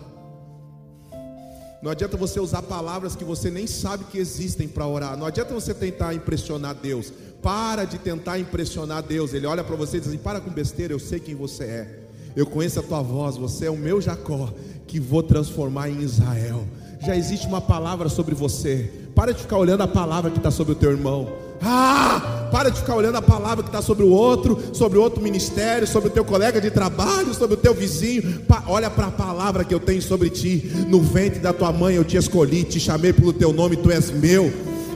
[1.83, 5.16] Não adianta você usar palavras que você nem sabe que existem para orar.
[5.16, 7.12] Não adianta você tentar impressionar Deus.
[7.42, 9.35] Para de tentar impressionar Deus.
[9.35, 11.98] Ele olha para você e diz assim: para com besteira, eu sei quem você é.
[12.37, 14.52] Eu conheço a tua voz, você é o meu Jacó,
[14.87, 16.64] que vou transformar em Israel.
[17.00, 18.90] Já existe uma palavra sobre você.
[19.14, 21.33] Para de ficar olhando a palavra que está sobre o teu irmão.
[21.64, 25.22] Ah, para de ficar olhando a palavra que está sobre o outro, sobre o outro
[25.22, 28.40] ministério, sobre o teu colega de trabalho, sobre o teu vizinho.
[28.48, 30.70] Pa olha para a palavra que eu tenho sobre ti.
[30.88, 34.11] No ventre da tua mãe eu te escolhi, te chamei pelo teu nome, tu és
[34.11, 34.53] meu.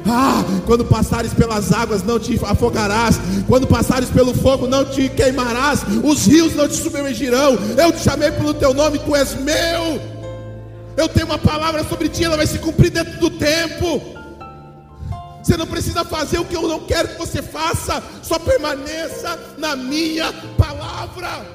[0.09, 5.81] Ah, quando passares pelas águas não te afogarás, quando passares pelo fogo não te queimarás,
[6.05, 7.59] os rios não te submergirão.
[7.77, 10.01] Eu te chamei pelo teu nome, tu és meu.
[10.97, 14.16] Eu tenho uma palavra sobre ti, ela vai se cumprir dentro do tempo.
[15.47, 19.77] Você não precisa fazer o que eu não quero que você faça, só permaneça na
[19.77, 21.47] minha palavra.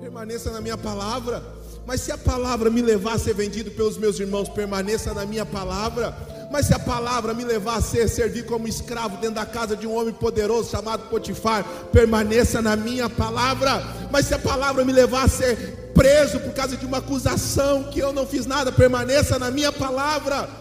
[0.00, 1.42] Permaneça na minha palavra.
[1.86, 5.44] Mas se a palavra me levar a ser vendido pelos meus irmãos, permaneça na minha
[5.44, 6.16] palavra.
[6.50, 9.86] Mas se a palavra me levar a ser servir como escravo dentro da casa de
[9.86, 13.84] um homem poderoso chamado Potifar, permaneça na minha palavra.
[14.10, 18.00] Mas se a palavra me levar a ser preso por causa de uma acusação que
[18.00, 20.59] eu não fiz nada, permaneça na minha palavra.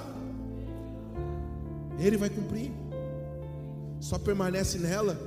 [1.99, 2.71] Ele vai cumprir.
[3.99, 5.17] Só permanece nela.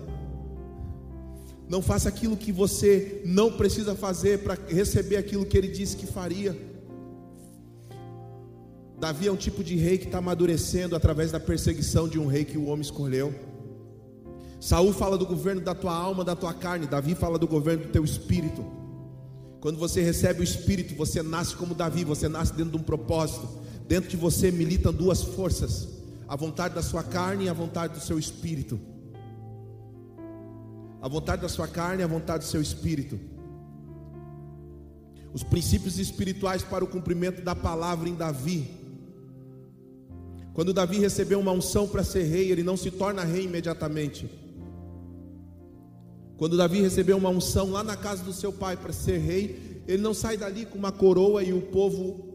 [1.69, 6.07] Não faça aquilo que você não precisa fazer para receber aquilo que ele disse que
[6.07, 6.57] faria.
[8.99, 12.45] Davi é um tipo de rei que está amadurecendo através da perseguição de um rei
[12.45, 13.35] que o homem escolheu.
[14.61, 16.87] Saul fala do governo da tua alma, da tua carne.
[16.87, 18.65] Davi fala do governo do teu espírito.
[19.61, 23.49] Quando você recebe o espírito, você nasce como Davi, você nasce dentro de um propósito.
[23.89, 26.02] Dentro de você militam duas forças
[26.33, 28.81] a vontade da sua carne e a vontade do seu espírito.
[31.03, 33.21] A vontade da sua carne e a vontade do seu espírito.
[35.31, 38.67] Os princípios espirituais para o cumprimento da palavra em Davi.
[40.55, 44.27] Quando Davi recebeu uma unção para ser rei, ele não se torna rei imediatamente.
[46.39, 50.03] Quando Davi recebeu uma unção lá na casa do seu pai para ser rei, ele
[50.03, 52.33] não sai dali com uma coroa e o povo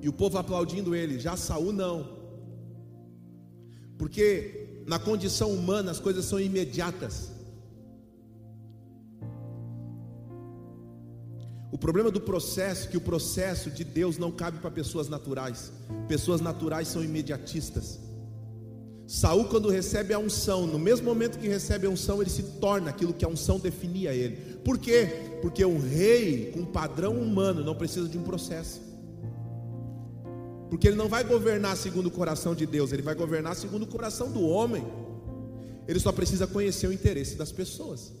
[0.00, 1.18] e o povo aplaudindo ele.
[1.18, 2.19] Já Saul não.
[4.00, 7.30] Porque na condição humana as coisas são imediatas.
[11.70, 15.70] O problema do processo é que o processo de Deus não cabe para pessoas naturais.
[16.08, 18.00] Pessoas naturais são imediatistas.
[19.06, 22.88] Saul, quando recebe a unção, no mesmo momento que recebe a unção, ele se torna
[22.88, 24.36] aquilo que a unção definia ele.
[24.64, 25.36] Por quê?
[25.42, 28.80] Porque um rei com padrão humano não precisa de um processo.
[30.70, 33.86] Porque ele não vai governar segundo o coração de Deus, ele vai governar segundo o
[33.88, 34.86] coração do homem.
[35.88, 38.12] Ele só precisa conhecer o interesse das pessoas.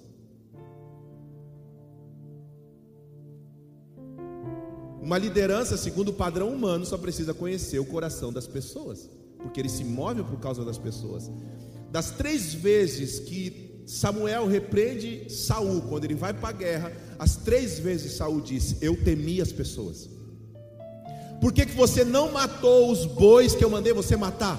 [5.00, 9.68] Uma liderança segundo o padrão humano só precisa conhecer o coração das pessoas, porque ele
[9.68, 11.30] se move por causa das pessoas.
[11.90, 17.78] Das três vezes que Samuel repreende Saul quando ele vai para a guerra, as três
[17.78, 20.08] vezes Saul disse: Eu temi as pessoas.
[21.40, 24.58] Por que, que você não matou os bois que eu mandei você matar?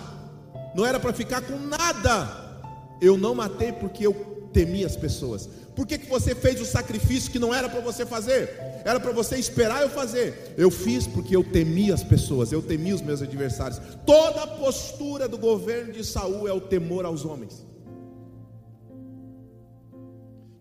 [0.73, 2.57] Não era para ficar com nada.
[2.99, 5.47] Eu não matei porque eu temi as pessoas.
[5.75, 8.49] Por que, que você fez o sacrifício que não era para você fazer?
[8.83, 10.55] Era para você esperar eu fazer.
[10.57, 13.79] Eu fiz porque eu temi as pessoas, eu temi os meus adversários.
[14.05, 17.65] Toda a postura do governo de Saul é o temor aos homens.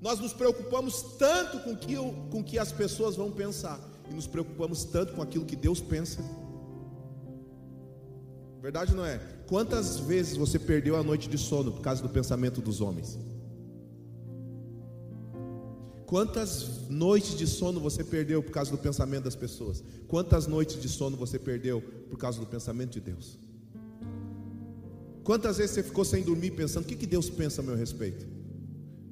[0.01, 1.97] Nós nos preocupamos tanto com que,
[2.31, 6.23] com que as pessoas vão pensar e nos preocupamos tanto com aquilo que Deus pensa.
[8.61, 9.19] Verdade não é?
[9.47, 13.19] Quantas vezes você perdeu a noite de sono por causa do pensamento dos homens?
[16.05, 19.83] Quantas noites de sono você perdeu por causa do pensamento das pessoas?
[20.09, 23.39] Quantas noites de sono você perdeu por causa do pensamento de Deus?
[25.23, 28.27] Quantas vezes você ficou sem dormir pensando o que, que Deus pensa a meu respeito?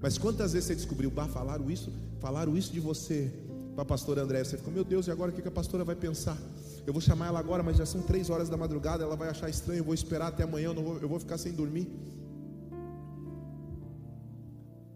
[0.00, 3.32] Mas quantas vezes você descobriu, bah, falaram isso, falaram isso de você
[3.78, 4.42] para a pastora André.
[4.42, 6.36] Você ficou, meu Deus, e agora o que a pastora vai pensar?
[6.84, 9.48] Eu vou chamar ela agora, mas já são três horas da madrugada, ela vai achar
[9.48, 11.88] estranho, eu vou esperar até amanhã, eu, vou, eu vou ficar sem dormir.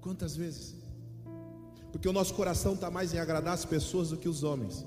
[0.01, 0.75] Quantas vezes?
[1.93, 4.85] Porque o nosso coração está mais em agradar as pessoas do que os homens.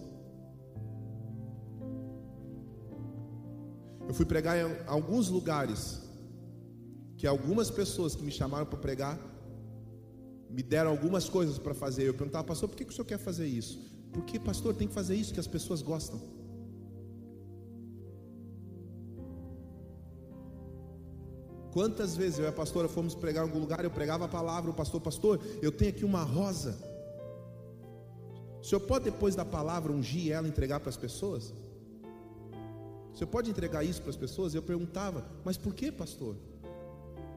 [4.10, 6.02] Eu fui pregar em alguns lugares
[7.16, 9.18] que algumas pessoas que me chamaram para pregar
[10.56, 12.04] me deram algumas coisas para fazer.
[12.04, 13.78] Eu perguntava, pastor, por que, que o senhor quer fazer isso?
[14.14, 16.18] Porque, pastor, tem que fazer isso que as pessoas gostam.
[21.74, 24.72] Quantas vezes eu e a pastora fomos pregar em algum lugar, eu pregava a palavra,
[24.72, 26.78] o pastor, pastor, eu tenho aqui uma rosa.
[28.62, 31.54] O senhor pode, depois da palavra, ungir ela e entregar para as pessoas?
[33.14, 34.56] O senhor pode entregar isso para as pessoas?
[34.56, 36.38] Eu perguntava, mas por que, pastor?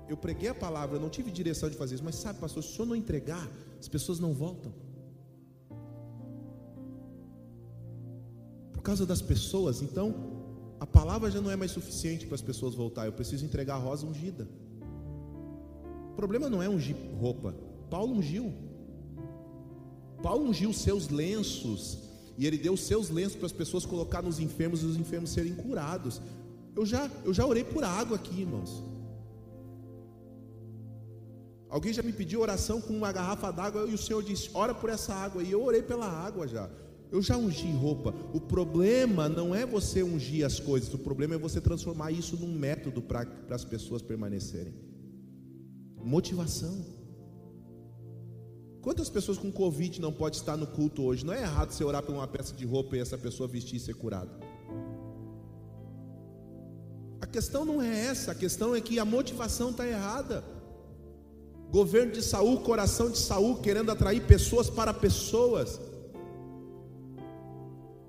[0.09, 2.70] Eu preguei a palavra, eu não tive direção de fazer isso, mas sabe, pastor, se
[2.70, 3.46] o senhor não entregar,
[3.78, 4.72] as pessoas não voltam.
[8.72, 10.14] Por causa das pessoas, então,
[10.80, 13.78] a palavra já não é mais suficiente para as pessoas voltar, eu preciso entregar a
[13.78, 14.48] rosa ungida.
[16.11, 17.54] O problema não é ungir roupa,
[17.90, 18.52] Paulo ungiu.
[20.22, 21.98] Paulo ungiu seus lenços,
[22.38, 25.54] e ele deu seus lenços para as pessoas colocar nos enfermos e os enfermos serem
[25.54, 26.20] curados.
[26.74, 28.82] Eu já, eu já orei por água aqui, irmãos.
[31.71, 34.89] Alguém já me pediu oração com uma garrafa d'água e o Senhor disse: Ora por
[34.89, 35.43] essa água.
[35.43, 36.69] E eu orei pela água já.
[37.11, 38.14] Eu já ungi roupa.
[38.33, 42.53] O problema não é você ungir as coisas, o problema é você transformar isso num
[42.53, 44.75] método para as pessoas permanecerem.
[45.97, 46.85] Motivação.
[48.81, 51.25] Quantas pessoas com Covid não pode estar no culto hoje?
[51.25, 53.81] Não é errado você orar por uma peça de roupa e essa pessoa vestir e
[53.81, 54.31] ser curada.
[57.21, 60.45] A questão não é essa, a questão é que a motivação está errada.
[61.71, 65.81] Governo de Saul, coração de Saul, querendo atrair pessoas para pessoas.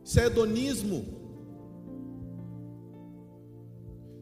[0.03, 1.05] Isso é hedonismo.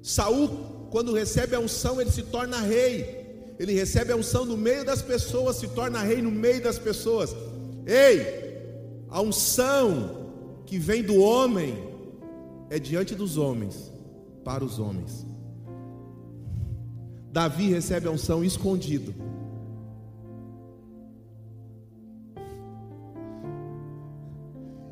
[0.01, 0.49] Saul,
[0.89, 3.55] quando recebe a unção, ele se torna rei.
[3.59, 7.35] Ele recebe a unção no meio das pessoas, se torna rei no meio das pessoas.
[7.85, 8.47] Ei,
[9.09, 10.31] a unção
[10.65, 11.77] que vem do homem
[12.69, 13.91] é diante dos homens,
[14.43, 15.25] para os homens.
[17.37, 19.13] Davi recebe a unção escondido.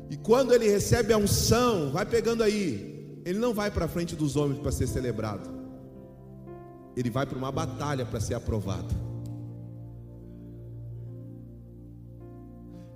[0.08, 4.36] E quando ele recebe a unção, vai pegando aí, ele não vai para frente dos
[4.36, 5.50] homens para ser celebrado.
[6.96, 8.94] Ele vai para uma batalha para ser aprovado.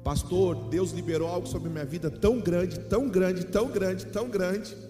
[0.05, 4.90] Pastor, Deus liberou algo sobre minha vida tão grande, tão grande, tão grande, tão grande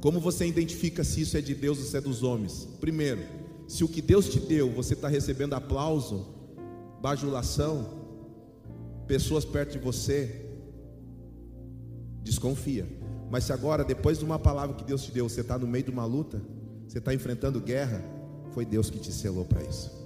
[0.00, 2.66] como você identifica se isso é de Deus ou se é dos homens?
[2.80, 3.22] Primeiro,
[3.68, 6.26] se o que Deus te deu, você está recebendo aplauso,
[7.00, 8.00] bajulação,
[9.06, 10.46] pessoas perto de você,
[12.22, 12.86] desconfia.
[13.30, 15.84] Mas se agora, depois de uma palavra que Deus te deu, você está no meio
[15.84, 16.42] de uma luta,
[16.88, 18.02] você está enfrentando guerra,
[18.52, 19.99] foi Deus que te selou para isso.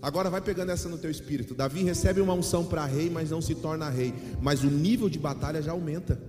[0.00, 1.54] Agora vai pegando essa no teu espírito.
[1.54, 4.14] Davi recebe uma unção para rei, mas não se torna rei.
[4.40, 6.20] Mas o nível de batalha já aumenta.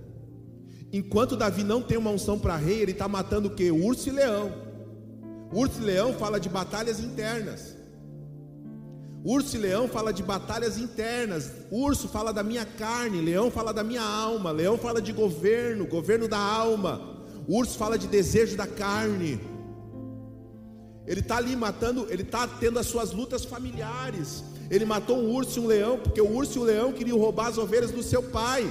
[0.92, 3.70] Enquanto Davi não tem uma unção para rei, ele está matando o que?
[3.70, 4.52] Urso e leão.
[5.52, 7.76] Urso e leão fala de batalhas internas.
[9.24, 11.52] Urso e leão fala de batalhas internas.
[11.70, 16.26] Urso fala da minha carne, leão fala da minha alma, leão fala de governo, governo
[16.26, 17.20] da alma.
[17.46, 19.38] Urso fala de desejo da carne.
[21.06, 24.44] Ele está ali matando, ele está tendo as suas lutas familiares.
[24.70, 27.48] Ele matou um urso e um leão, porque o urso e o leão queriam roubar
[27.48, 28.70] as ovelhas do seu pai.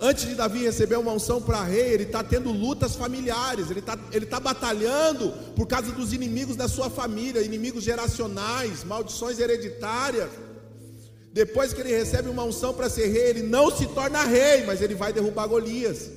[0.00, 3.96] Antes de Davi receber uma unção para rei, ele está tendo lutas familiares, ele está
[4.10, 10.28] ele tá batalhando por causa dos inimigos da sua família, inimigos geracionais, maldições hereditárias.
[11.32, 14.82] Depois que ele recebe uma unção para ser rei, ele não se torna rei, mas
[14.82, 16.10] ele vai derrubar Golias.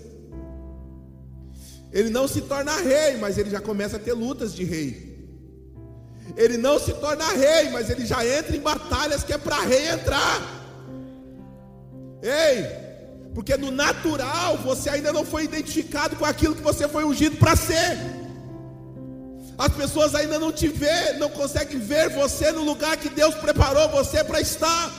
[1.95, 5.15] Ele não se torna rei, mas ele já começa a ter lutas de rei.
[6.35, 9.87] Ele não se torna rei, mas ele já entra em batalhas que é para rei
[9.87, 10.41] entrar.
[12.21, 12.65] Ei,
[13.33, 17.55] porque no natural você ainda não foi identificado com aquilo que você foi ungido para
[17.55, 17.97] ser.
[19.57, 23.87] As pessoas ainda não te vê, não conseguem ver você no lugar que Deus preparou
[23.87, 24.91] você para estar.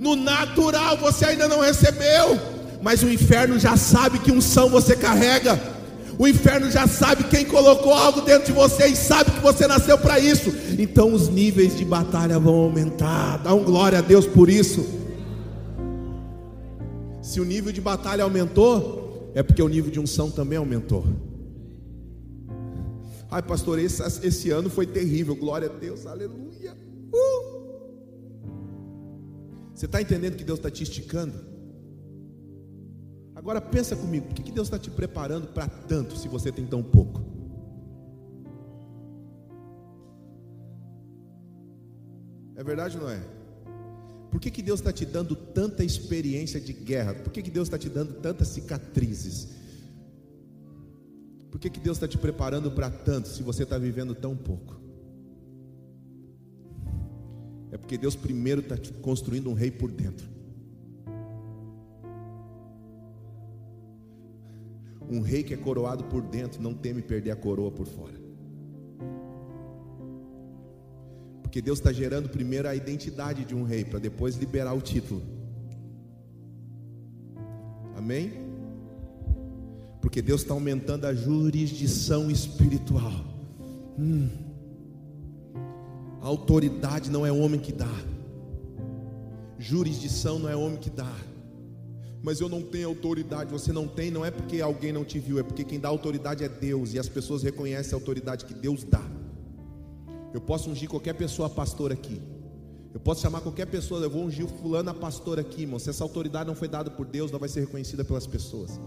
[0.00, 2.36] No natural você ainda não recebeu,
[2.82, 5.73] mas o inferno já sabe que unção você carrega.
[6.18, 9.98] O inferno já sabe quem colocou algo dentro de você e sabe que você nasceu
[9.98, 10.52] para isso.
[10.78, 13.38] Então os níveis de batalha vão aumentar.
[13.38, 14.84] Dá um glória a Deus por isso.
[17.22, 21.04] Se o nível de batalha aumentou, é porque o nível de unção também aumentou.
[23.30, 25.34] Ai, pastor, esse, esse ano foi terrível.
[25.34, 26.76] Glória a Deus, aleluia.
[27.12, 27.54] Uh!
[29.74, 31.53] Você está entendendo que Deus está te esticando?
[33.44, 36.82] Agora pensa comigo, por que Deus está te preparando para tanto se você tem tão
[36.82, 37.22] pouco?
[42.56, 43.22] É verdade ou não é?
[44.30, 47.12] Por que, que Deus está te dando tanta experiência de guerra?
[47.12, 49.50] Por que, que Deus está te dando tantas cicatrizes?
[51.50, 54.80] Por que, que Deus está te preparando para tanto se você está vivendo tão pouco?
[57.70, 60.33] É porque Deus primeiro está te construindo um rei por dentro.
[65.10, 68.14] Um rei que é coroado por dentro não teme perder a coroa por fora.
[71.42, 75.22] Porque Deus está gerando primeiro a identidade de um rei, para depois liberar o título.
[77.96, 78.32] Amém?
[80.00, 83.24] Porque Deus está aumentando a jurisdição espiritual.
[83.98, 84.28] Hum.
[86.20, 87.94] A autoridade não é homem que dá.
[89.58, 91.14] Jurisdição não é homem que dá.
[92.24, 93.52] Mas eu não tenho autoridade.
[93.52, 96.42] Você não tem, não é porque alguém não te viu, é porque quem dá autoridade
[96.42, 96.94] é Deus.
[96.94, 99.02] E as pessoas reconhecem a autoridade que Deus dá.
[100.32, 102.22] Eu posso ungir qualquer pessoa pastor aqui.
[102.94, 105.78] Eu posso chamar qualquer pessoa, eu vou ungir o fulano a pastor aqui, irmão.
[105.78, 108.80] Se essa autoridade não foi dada por Deus, não vai ser reconhecida pelas pessoas.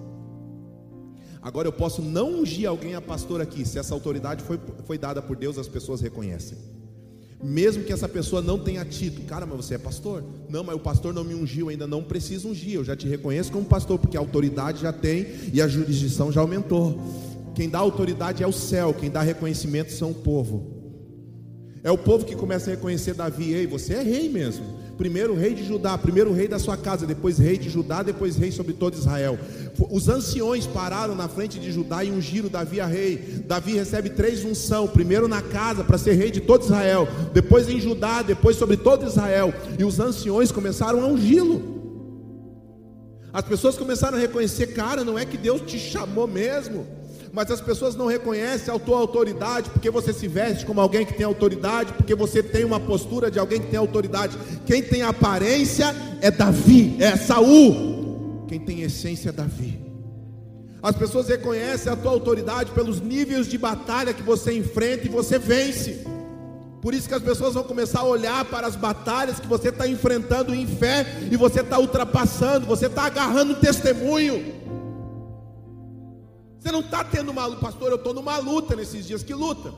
[1.40, 5.22] Agora eu posso não ungir alguém a pastor aqui, se essa autoridade foi, foi dada
[5.22, 6.58] por Deus, as pessoas reconhecem.
[7.44, 10.24] Mesmo que essa pessoa não tenha título, cara, mas você é pastor?
[10.50, 13.52] Não, mas o pastor não me ungiu, ainda não precisa ungir, eu já te reconheço
[13.52, 17.00] como pastor, porque a autoridade já tem e a jurisdição já aumentou.
[17.54, 20.78] Quem dá autoridade é o céu, quem dá reconhecimento são o povo.
[21.84, 24.77] É o povo que começa a reconhecer Davi, ei, você é rei mesmo.
[24.98, 28.52] Primeiro rei de Judá, primeiro rei da sua casa, depois rei de Judá, depois rei
[28.52, 29.38] sobre todo Israel.
[29.92, 33.44] Os anciões pararam na frente de Judá e ungiram Davi a rei.
[33.46, 37.80] Davi recebe três unção: primeiro na casa para ser rei de todo Israel, depois em
[37.80, 39.54] Judá, depois sobre todo Israel.
[39.78, 41.78] E os anciões começaram a ungí-lo.
[43.32, 46.88] As pessoas começaram a reconhecer, cara, não é que Deus te chamou mesmo
[47.32, 51.14] mas as pessoas não reconhecem a tua autoridade porque você se veste como alguém que
[51.14, 54.38] tem autoridade, porque você tem uma postura de alguém que tem autoridade.
[54.66, 58.46] Quem tem aparência é Davi, é Saul.
[58.48, 59.88] Quem tem essência é Davi.
[60.82, 65.38] As pessoas reconhecem a tua autoridade pelos níveis de batalha que você enfrenta e você
[65.38, 66.06] vence.
[66.82, 69.88] Por isso que as pessoas vão começar a olhar para as batalhas que você está
[69.88, 74.57] enfrentando em fé e você está ultrapassando, você está agarrando um testemunho.
[76.68, 77.92] Você não está tendo uma luta, pastor.
[77.92, 79.24] Eu estou numa luta nesses dias.
[79.24, 79.74] Que luta?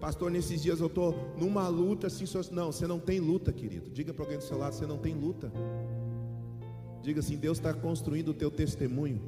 [0.00, 2.24] Pastor, nesses dias eu estou numa luta assim.
[2.52, 3.90] Não, você não tem luta, querido.
[3.90, 5.50] Diga para alguém do seu lado: você não tem luta.
[7.02, 9.20] Diga assim: Deus está construindo o teu testemunho.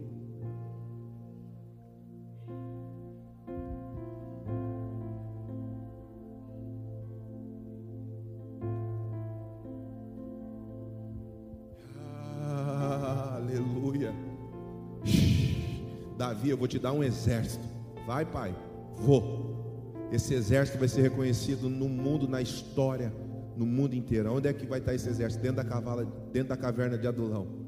[16.37, 17.65] Davi, eu vou te dar um exército.
[18.07, 18.55] Vai, pai,
[18.95, 20.07] vou.
[20.13, 23.11] Esse exército vai ser reconhecido no mundo, na história,
[23.57, 24.35] no mundo inteiro.
[24.35, 25.43] Onde é que vai estar esse exército?
[25.43, 27.65] Dentro da, cavala, dentro da caverna de Adulão.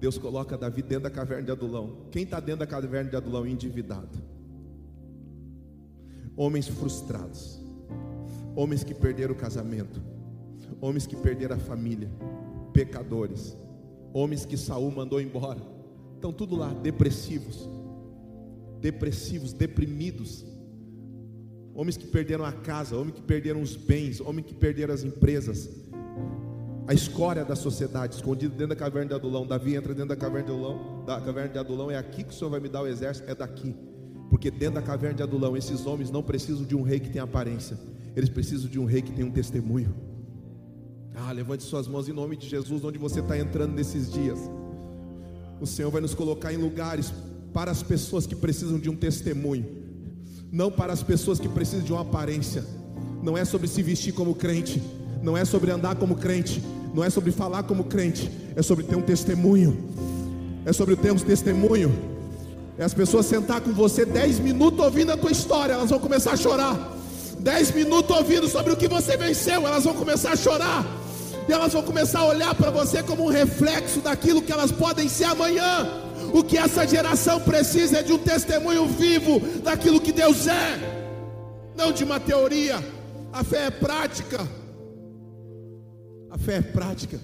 [0.00, 2.08] Deus coloca Davi dentro da caverna de Adulão.
[2.10, 3.46] Quem está dentro da caverna de Adulão?
[3.46, 4.18] Endividado.
[6.36, 7.62] Homens frustrados.
[8.56, 10.02] Homens que perderam o casamento.
[10.80, 12.10] Homens que perderam a família.
[12.72, 13.56] Pecadores.
[14.12, 15.60] Homens que Saul mandou embora.
[16.14, 17.68] Estão tudo lá, depressivos.
[18.80, 20.44] Depressivos, deprimidos.
[21.74, 25.70] Homens que perderam a casa, homens que perderam os bens, homens que perderam as empresas,
[26.86, 29.46] a escória da sociedade, escondido dentro da caverna de Adulão.
[29.46, 32.32] Davi entra dentro da caverna de Adulão, da caverna de Adulão, é aqui que o
[32.34, 33.74] Senhor vai me dar o exército, é daqui.
[34.28, 37.24] Porque dentro da caverna de Adulão, esses homens não precisam de um rei que tenha
[37.24, 37.78] aparência,
[38.16, 40.09] eles precisam de um rei que tenha um testemunho.
[41.14, 44.38] Ah, levante suas mãos em nome de Jesus, onde você está entrando nesses dias.
[45.60, 47.12] O Senhor vai nos colocar em lugares
[47.52, 49.66] para as pessoas que precisam de um testemunho,
[50.50, 52.64] não para as pessoas que precisam de uma aparência.
[53.22, 54.82] Não é sobre se vestir como crente,
[55.22, 56.62] não é sobre andar como crente,
[56.94, 59.90] não é sobre falar como crente, é sobre ter um testemunho.
[60.64, 61.92] É sobre ter um testemunho.
[62.78, 66.32] É as pessoas sentar com você 10 minutos ouvindo a tua história, elas vão começar
[66.32, 66.96] a chorar.
[67.38, 70.99] 10 minutos ouvindo sobre o que você venceu, elas vão começar a chorar.
[71.48, 75.08] E elas vão começar a olhar para você como um reflexo daquilo que elas podem
[75.08, 75.88] ser amanhã.
[76.32, 80.78] O que essa geração precisa é de um testemunho vivo daquilo que Deus é,
[81.76, 82.78] não de uma teoria.
[83.32, 84.46] A fé é prática.
[86.30, 87.18] A fé é prática.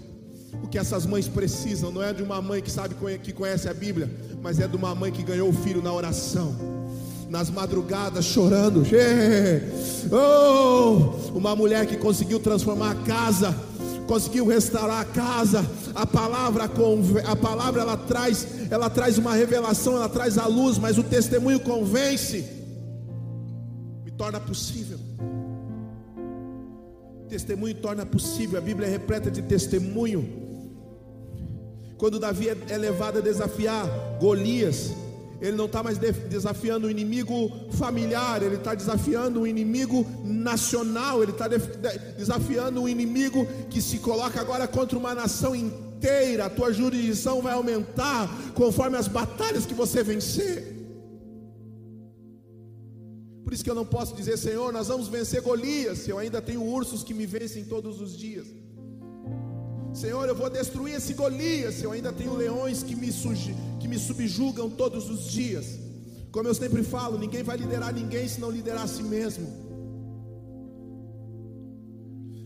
[0.63, 3.75] O que essas mães precisam não é de uma mãe que sabe que conhece a
[3.75, 4.11] Bíblia,
[4.43, 6.55] mas é de uma mãe que ganhou o filho na oração,
[7.29, 8.83] nas madrugadas chorando.
[10.11, 13.55] Oh, uma mulher que conseguiu transformar a casa,
[14.07, 15.65] conseguiu restaurar a casa.
[15.95, 20.99] A palavra, a palavra ela traz, ela traz uma revelação, ela traz a luz, mas
[20.99, 22.45] o testemunho convence,
[24.05, 24.99] me torna possível.
[27.29, 30.47] Testemunho torna possível, a Bíblia é repleta de testemunho.
[31.99, 33.89] Quando Davi é, é levado a desafiar
[34.21, 34.93] Golias,
[35.41, 41.33] ele não está mais desafiando o inimigo familiar, ele está desafiando o inimigo nacional, ele
[41.33, 46.47] está desafiando um inimigo que se coloca agora contra uma nação inteira.
[46.47, 50.75] A tua jurisdição vai aumentar conforme as batalhas que você vencer.
[53.45, 56.65] Por isso que eu não posso dizer, Senhor, nós vamos vencer Golias, eu ainda tenho
[56.65, 58.47] ursos que me vencem todos os dias.
[59.97, 63.11] Senhor, eu vou destruir esse Golias, eu ainda tenho leões que me,
[63.81, 65.79] que me subjugam todos os dias.
[66.31, 69.47] Como eu sempre falo, ninguém vai liderar ninguém se não liderar a si mesmo.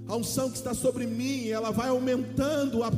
[0.07, 2.93] A unção que está sobre mim, ela vai aumentando, a,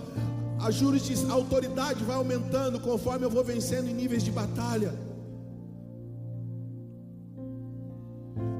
[0.60, 4.92] a jurisdição, a autoridade vai aumentando conforme eu vou vencendo em níveis de batalha.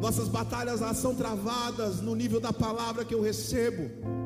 [0.01, 4.22] Nossas batalhas elas são travadas no nível da palavra que eu recebo.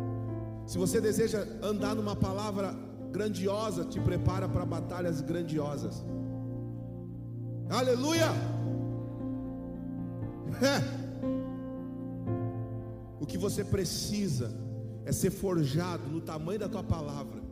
[0.66, 2.74] Se você deseja andar numa palavra
[3.12, 6.04] grandiosa, te prepara para batalhas grandiosas.
[7.70, 8.28] Aleluia!
[10.56, 10.80] É.
[13.20, 14.50] O que você precisa
[15.04, 17.42] é ser forjado no tamanho da tua palavra.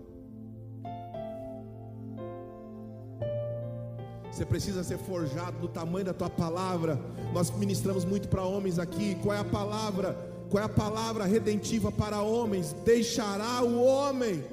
[4.33, 6.99] Você precisa ser forjado no tamanho da tua palavra.
[7.35, 9.17] Nós ministramos muito para homens aqui.
[9.17, 10.34] Qual é a palavra?
[10.55, 12.73] Qual é a palavra redentiva para homens?
[12.85, 14.45] Deixará o homem,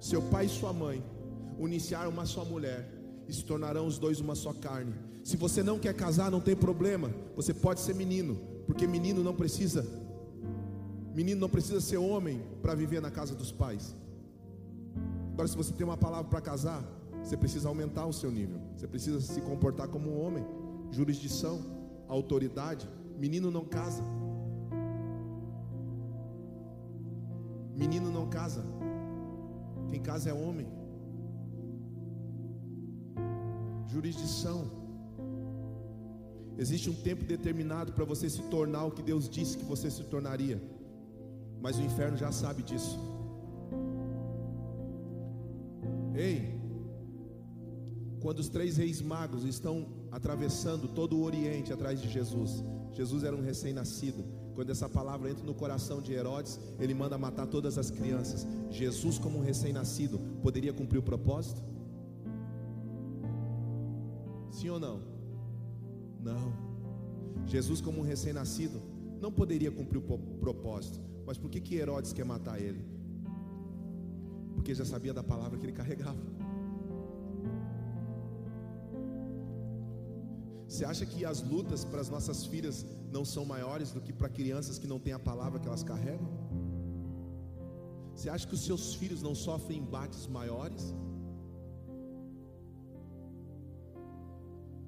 [0.00, 1.04] seu pai e sua mãe,
[1.58, 2.88] uniciar uma só mulher
[3.28, 4.94] e se tornarão os dois uma só carne.
[5.22, 7.10] Se você não quer casar, não tem problema.
[7.36, 9.84] Você pode ser menino, porque menino não precisa.
[11.14, 13.94] Menino não precisa ser homem para viver na casa dos pais.
[15.34, 16.82] Agora, se você tem uma palavra para casar,
[17.22, 18.58] você precisa aumentar o seu nível.
[18.78, 20.46] Você precisa se comportar como um homem.
[20.90, 21.60] Jurisdição,
[22.08, 22.88] autoridade.
[23.18, 24.02] Menino não casa.
[27.74, 28.64] Menino não casa.
[29.88, 30.66] Quem casa é homem.
[33.88, 34.70] Jurisdição.
[36.56, 40.04] Existe um tempo determinado para você se tornar o que Deus disse que você se
[40.04, 40.62] tornaria.
[41.60, 42.98] Mas o inferno já sabe disso.
[46.14, 46.60] Ei,
[48.20, 52.62] quando os três reis magos estão atravessando todo o Oriente atrás de Jesus,
[52.92, 54.41] Jesus era um recém-nascido.
[54.54, 58.46] Quando essa palavra entra no coração de Herodes, ele manda matar todas as crianças.
[58.70, 61.62] Jesus, como um recém-nascido, poderia cumprir o propósito?
[64.50, 65.00] Sim ou não?
[66.20, 66.52] Não.
[67.46, 68.80] Jesus, como um recém-nascido,
[69.20, 71.00] não poderia cumprir o propósito.
[71.26, 72.84] Mas por que, que Herodes quer matar ele?
[74.54, 76.20] Porque já sabia da palavra que ele carregava.
[80.72, 82.76] Você acha que as lutas para as nossas filhas
[83.14, 86.28] não são maiores do que para crianças que não têm a palavra que elas carregam?
[88.14, 90.94] Você acha que os seus filhos não sofrem embates maiores?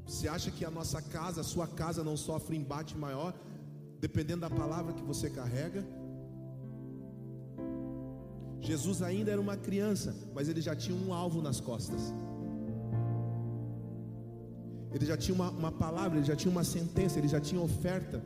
[0.07, 3.35] Você acha que a nossa casa, a sua casa não sofre embate maior,
[4.01, 5.85] dependendo da palavra que você carrega?
[8.59, 12.15] Jesus ainda era uma criança, mas ele já tinha um alvo nas costas.
[14.95, 18.23] Ele já tinha uma, uma palavra, ele já tinha uma sentença, ele já tinha oferta.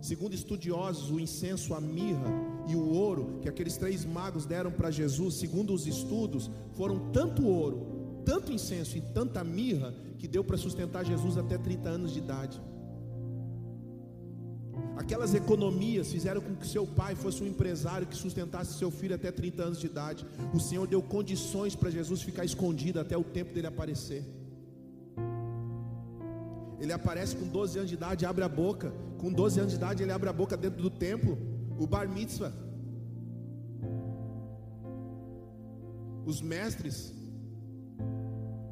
[0.00, 2.28] Segundo estudiosos, o incenso, a mirra
[2.68, 7.46] e o ouro que aqueles três magos deram para Jesus, segundo os estudos, foram tanto
[7.46, 12.18] ouro, tanto incenso e tanta mirra que deu para sustentar Jesus até 30 anos de
[12.18, 12.60] idade.
[14.96, 19.32] Aquelas economias fizeram com que seu pai fosse um empresário que sustentasse seu filho até
[19.32, 20.26] 30 anos de idade.
[20.52, 24.41] O Senhor deu condições para Jesus ficar escondido até o tempo dele aparecer.
[26.82, 28.92] Ele aparece com 12 anos de idade, abre a boca.
[29.20, 31.38] Com 12 anos de idade, ele abre a boca dentro do templo.
[31.78, 32.52] O bar mitzvah.
[36.26, 36.96] Os mestres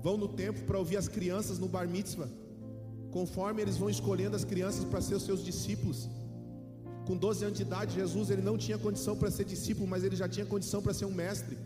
[0.02, 2.28] vão no templo para ouvir as crianças no bar mitzvah.
[3.12, 6.08] Conforme eles vão escolhendo as crianças para ser os seus discípulos.
[7.06, 10.16] Com 12 anos de idade, Jesus ele não tinha condição para ser discípulo, mas ele
[10.16, 11.56] já tinha condição para ser um mestre.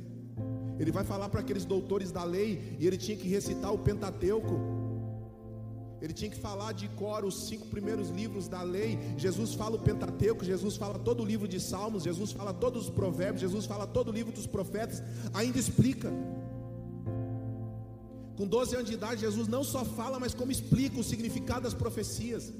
[0.78, 4.83] Ele vai falar para aqueles doutores da lei e ele tinha que recitar o Pentateuco.
[6.04, 8.98] Ele tinha que falar de cor os cinco primeiros livros da lei.
[9.16, 12.90] Jesus fala o Pentateuco, Jesus fala todo o livro de Salmos, Jesus fala todos os
[12.90, 15.02] provérbios, Jesus fala todo o livro dos profetas.
[15.32, 16.12] Ainda explica.
[18.36, 21.72] Com 12 anos de idade, Jesus não só fala, mas como explica o significado das
[21.72, 22.52] profecias.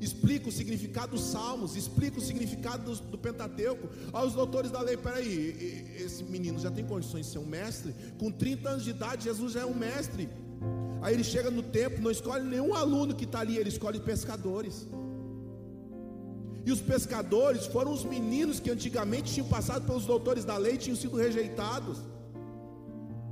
[0.00, 3.88] Explica o significado dos salmos, explica o significado do, do Pentateuco.
[4.12, 7.94] Olha os doutores da lei, peraí, esse menino já tem condições de ser um mestre?
[8.18, 10.28] Com 30 anos de idade, Jesus já é um mestre.
[11.06, 14.76] Aí ele chega no templo, não escolhe nenhum aluno que está ali, ele escolhe pescadores.
[16.64, 20.96] E os pescadores foram os meninos que antigamente tinham passado pelos doutores da lei tinham
[21.02, 21.98] sido rejeitados.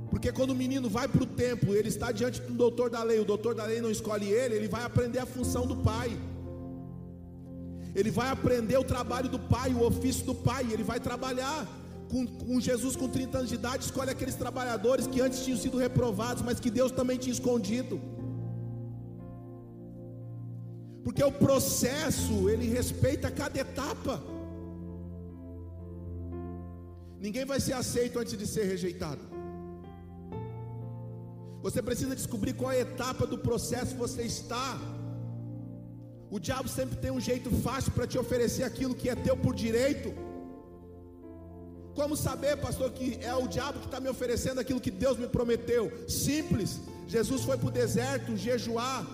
[0.09, 3.19] Porque quando o menino vai para o templo, ele está diante do doutor da lei,
[3.19, 6.17] o doutor da lei não escolhe ele, ele vai aprender a função do pai.
[7.93, 11.67] Ele vai aprender o trabalho do pai, o ofício do pai, ele vai trabalhar
[12.11, 15.77] com, com, Jesus com 30 anos de idade, escolhe aqueles trabalhadores que antes tinham sido
[15.77, 17.99] reprovados, mas que Deus também tinha escondido.
[21.03, 24.21] Porque o processo, ele respeita cada etapa.
[27.19, 29.23] Ninguém vai ser aceito antes de ser rejeitado.
[31.65, 34.79] Você precisa descobrir qual é a etapa do processo você está.
[36.29, 39.55] O diabo sempre tem um jeito fácil para te oferecer aquilo que é teu por
[39.55, 40.09] direito.
[41.95, 45.27] Como saber, pastor, que é o diabo que está me oferecendo aquilo que Deus me
[45.27, 45.91] prometeu?
[46.09, 46.81] Simples.
[47.07, 49.07] Jesus foi para o deserto jejuar.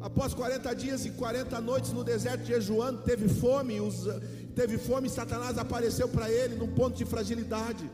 [0.00, 4.06] Após 40 dias e 40 noites no deserto jejuando, teve fome, os,
[4.54, 7.90] teve fome, e Satanás apareceu para ele num ponto de fragilidade.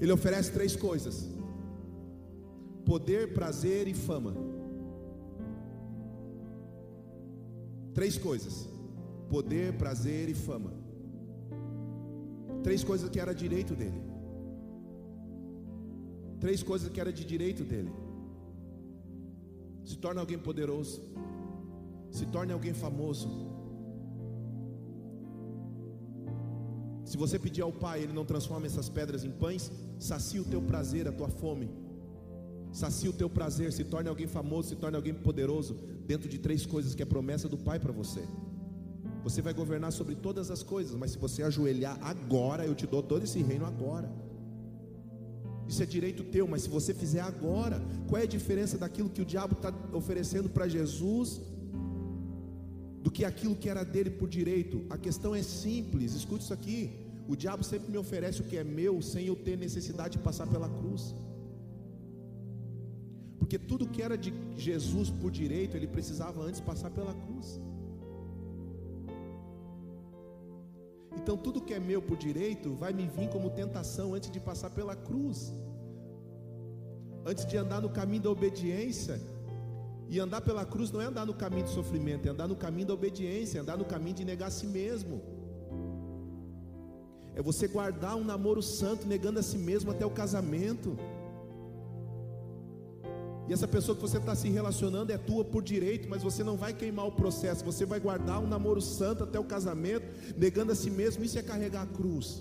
[0.00, 1.28] Ele oferece três coisas:
[2.86, 4.34] poder, prazer e fama.
[7.92, 8.66] Três coisas:
[9.28, 10.81] poder, prazer e fama.
[12.62, 14.00] Três coisas que era direito dele.
[16.40, 17.92] Três coisas que era de direito dele.
[19.84, 21.00] Se torne alguém poderoso.
[22.10, 23.28] Se torne alguém famoso.
[27.04, 30.62] Se você pedir ao Pai, Ele não transforma essas pedras em pães, sacia o teu
[30.62, 31.68] prazer, a tua fome.
[32.72, 35.74] Sacia o teu prazer, se torne alguém famoso, se torne alguém poderoso,
[36.06, 38.22] dentro de três coisas que é promessa do Pai para você.
[39.24, 43.02] Você vai governar sobre todas as coisas, mas se você ajoelhar agora, eu te dou
[43.02, 44.10] todo esse reino agora.
[45.68, 49.22] Isso é direito teu, mas se você fizer agora, qual é a diferença daquilo que
[49.22, 51.40] o diabo está oferecendo para Jesus
[53.02, 54.84] do que aquilo que era dele por direito?
[54.90, 56.80] A questão é simples, escute isso aqui.
[57.28, 60.46] O diabo sempre me oferece o que é meu sem eu ter necessidade de passar
[60.46, 61.14] pela cruz.
[63.38, 67.60] Porque tudo que era de Jesus por direito, ele precisava antes passar pela cruz.
[71.22, 74.70] Então tudo que é meu por direito vai me vir como tentação antes de passar
[74.70, 75.54] pela cruz.
[77.24, 79.20] Antes de andar no caminho da obediência.
[80.08, 82.88] E andar pela cruz não é andar no caminho do sofrimento, é andar no caminho
[82.88, 85.22] da obediência, é andar no caminho de negar a si mesmo.
[87.36, 90.98] É você guardar um namoro santo negando a si mesmo até o casamento.
[93.52, 96.56] E essa pessoa que você está se relacionando é tua por direito, mas você não
[96.56, 100.06] vai queimar o processo, você vai guardar um namoro santo até o casamento,
[100.38, 101.22] negando a si mesmo.
[101.22, 102.40] Isso é carregar a cruz,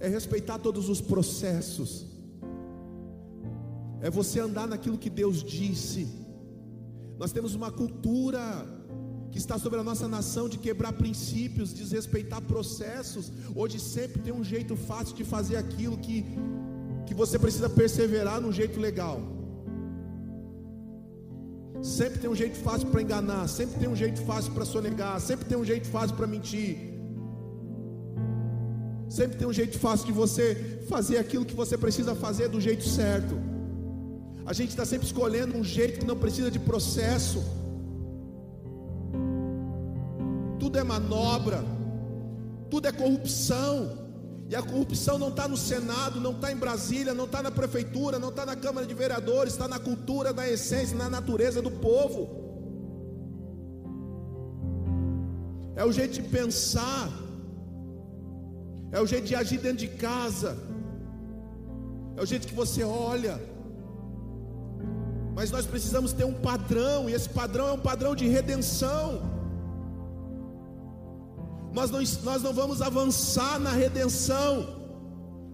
[0.00, 2.04] é respeitar todos os processos,
[4.00, 6.08] é você andar naquilo que Deus disse.
[7.16, 8.40] Nós temos uma cultura
[9.30, 13.30] que está sobre a nossa nação de quebrar princípios, desrespeitar processos.
[13.54, 16.24] Hoje sempre tem um jeito fácil de fazer aquilo que,
[17.06, 19.41] que você precisa perseverar num jeito legal.
[21.82, 25.46] Sempre tem um jeito fácil para enganar, sempre tem um jeito fácil para sonegar, sempre
[25.46, 26.78] tem um jeito fácil para mentir.
[29.08, 32.84] Sempre tem um jeito fácil de você fazer aquilo que você precisa fazer do jeito
[32.88, 33.34] certo.
[34.46, 37.42] A gente está sempre escolhendo um jeito que não precisa de processo.
[40.60, 41.64] Tudo é manobra,
[42.70, 44.01] tudo é corrupção.
[44.52, 48.18] E a corrupção não está no Senado, não está em Brasília, não está na prefeitura,
[48.18, 52.20] não está na Câmara de Vereadores, está na cultura, na essência, na natureza do povo.
[55.74, 57.08] É o jeito de pensar,
[58.90, 60.54] é o jeito de agir dentro de casa,
[62.14, 63.40] é o jeito que você olha.
[65.34, 69.32] Mas nós precisamos ter um padrão, e esse padrão é um padrão de redenção.
[71.72, 74.82] Nós não, nós não vamos avançar na redenção,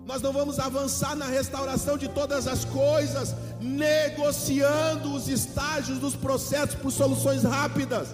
[0.04, 6.74] nós não vamos avançar na restauração de todas as coisas, negociando os estágios dos processos
[6.74, 8.08] por soluções rápidas.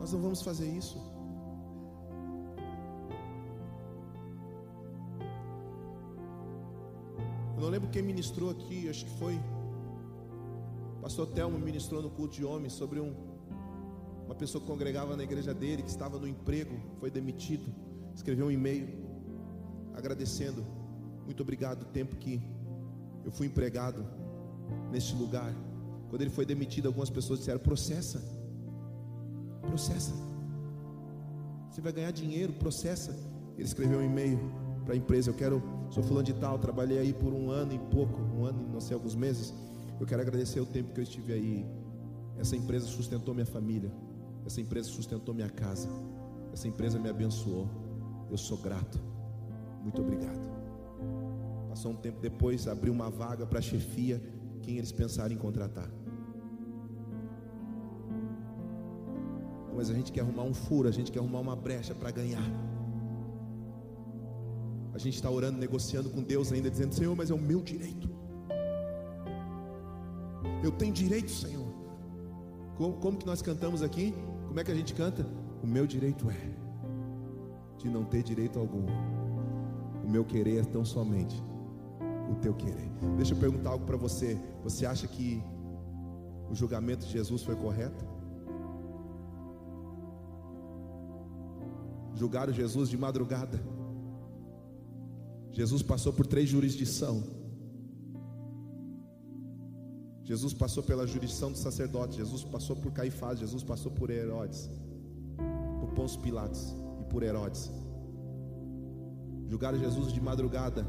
[0.00, 0.98] Nós não vamos fazer isso.
[7.54, 9.38] Eu não lembro quem ministrou aqui, acho que foi.
[11.06, 13.14] Pastor Telmo ministrou no culto de homens sobre um,
[14.24, 17.72] uma pessoa que congregava na igreja dele, que estava no emprego, foi demitido.
[18.12, 18.88] Escreveu um e-mail
[19.94, 20.66] agradecendo.
[21.24, 22.42] Muito obrigado o tempo que
[23.24, 24.04] eu fui empregado
[24.90, 25.54] neste lugar.
[26.10, 28.20] Quando ele foi demitido, algumas pessoas disseram: processa,
[29.60, 30.12] processa.
[31.70, 33.12] Você vai ganhar dinheiro, processa.
[33.54, 34.40] Ele escreveu um e-mail
[34.84, 37.78] para a empresa: Eu quero, sou fulano de tal, trabalhei aí por um ano e
[37.78, 39.54] pouco, um ano e não sei, alguns meses.
[39.98, 41.66] Eu quero agradecer o tempo que eu estive aí.
[42.38, 43.90] Essa empresa sustentou minha família,
[44.44, 45.88] essa empresa sustentou minha casa,
[46.52, 47.66] essa empresa me abençoou.
[48.30, 49.00] Eu sou grato.
[49.82, 50.40] Muito obrigado.
[51.68, 54.22] Passou um tempo depois, abriu uma vaga para a chefia,
[54.62, 55.90] quem eles pensaram em contratar.
[59.74, 62.42] Mas a gente quer arrumar um furo, a gente quer arrumar uma brecha para ganhar.
[64.94, 68.15] A gente está orando, negociando com Deus ainda, dizendo: Senhor, mas é o meu direito.
[70.66, 71.68] Eu tenho direito, Senhor.
[72.76, 74.12] Como, como que nós cantamos aqui?
[74.48, 75.24] Como é que a gente canta?
[75.62, 76.50] O meu direito é
[77.78, 78.84] de não ter direito algum.
[80.04, 81.40] O meu querer é tão somente
[82.32, 82.90] o teu querer.
[83.16, 84.36] Deixa eu perguntar algo para você.
[84.64, 85.40] Você acha que
[86.50, 88.04] o julgamento de Jesus foi correto?
[92.16, 93.62] Julgaram Jesus de madrugada.
[95.52, 97.45] Jesus passou por três jurisdições.
[100.26, 104.68] Jesus passou pela jurisdição do sacerdote, Jesus passou por Caifás, Jesus passou por Herodes,
[105.78, 107.70] por Pôncio Pilatos e por Herodes.
[109.48, 110.84] Julgaram Jesus de madrugada.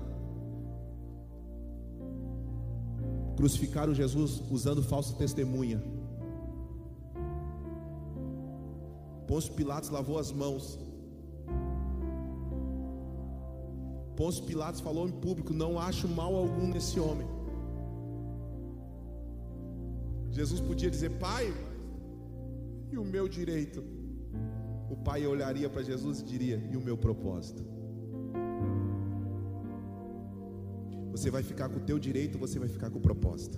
[3.36, 5.84] Crucificaram Jesus usando falsa testemunha.
[9.28, 10.80] Pôncio Pilatos lavou as mãos.
[14.16, 17.37] Pôncio Pilatos falou em público: Não acho mal algum nesse homem.
[20.38, 21.46] Jesus podia dizer: Pai,
[22.92, 23.84] e o meu direito?
[24.90, 27.64] O pai olharia para Jesus e diria: E o meu propósito?
[31.14, 33.58] Você vai ficar com o teu direito, você vai ficar com o propósito.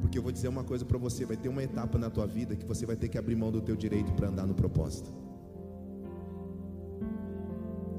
[0.00, 2.56] Porque eu vou dizer uma coisa para você, vai ter uma etapa na tua vida
[2.56, 5.14] que você vai ter que abrir mão do teu direito para andar no propósito.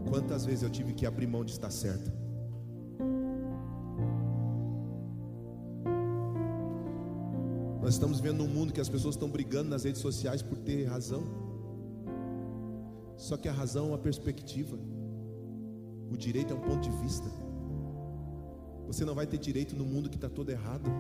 [0.10, 2.12] Quantas vezes eu tive que abrir mão de estar certo?
[7.88, 10.84] Nós estamos vendo um mundo que as pessoas estão brigando nas redes sociais por ter
[10.84, 11.24] razão.
[13.16, 14.78] Só que a razão é uma perspectiva.
[16.12, 17.30] O direito é um ponto de vista.
[18.88, 20.92] Você não vai ter direito no mundo que está todo errado.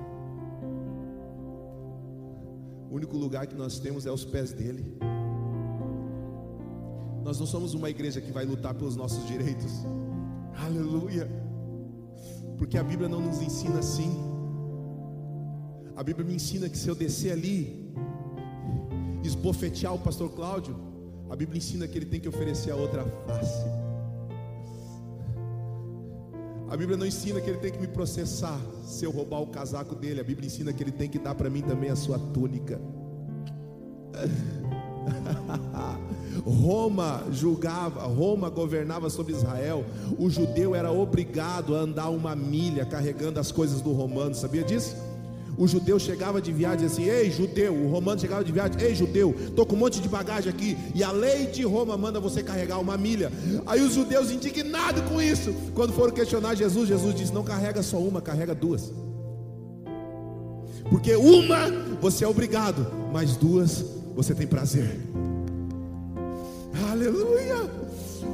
[2.89, 4.85] O único lugar que nós temos é os pés dele.
[7.21, 9.73] Nós não somos uma igreja que vai lutar pelos nossos direitos.
[10.65, 11.29] Aleluia.
[12.57, 14.26] Porque a Bíblia não nos ensina assim.
[15.97, 17.91] A Bíblia me ensina que se eu descer ali,
[19.23, 20.75] esbofetear o pastor Cláudio,
[21.27, 23.65] a Bíblia ensina que ele tem que oferecer a outra face.
[26.69, 29.95] A Bíblia não ensina que ele tem que me processar se eu roubar o casaco
[29.95, 30.21] dele.
[30.21, 32.79] A Bíblia ensina que ele tem que dar para mim também a sua túnica.
[36.45, 39.83] Roma julgava, Roma governava sobre Israel,
[40.19, 45.06] o judeu era obrigado a andar uma milha carregando as coisas do romano, sabia disso?
[45.57, 49.35] O judeu chegava de viagem assim: Ei, judeu, o romano chegava de viagem: Ei, judeu,
[49.39, 52.79] estou com um monte de bagagem aqui, e a lei de Roma manda você carregar
[52.79, 53.31] uma milha.
[53.65, 57.97] Aí os judeus, indignados com isso, quando foram questionar Jesus, Jesus disse: Não carrega só
[57.97, 58.93] uma, carrega duas.
[60.91, 63.83] Porque uma você é obrigado, mas duas
[64.15, 64.99] você tem prazer.
[66.91, 67.67] Aleluia!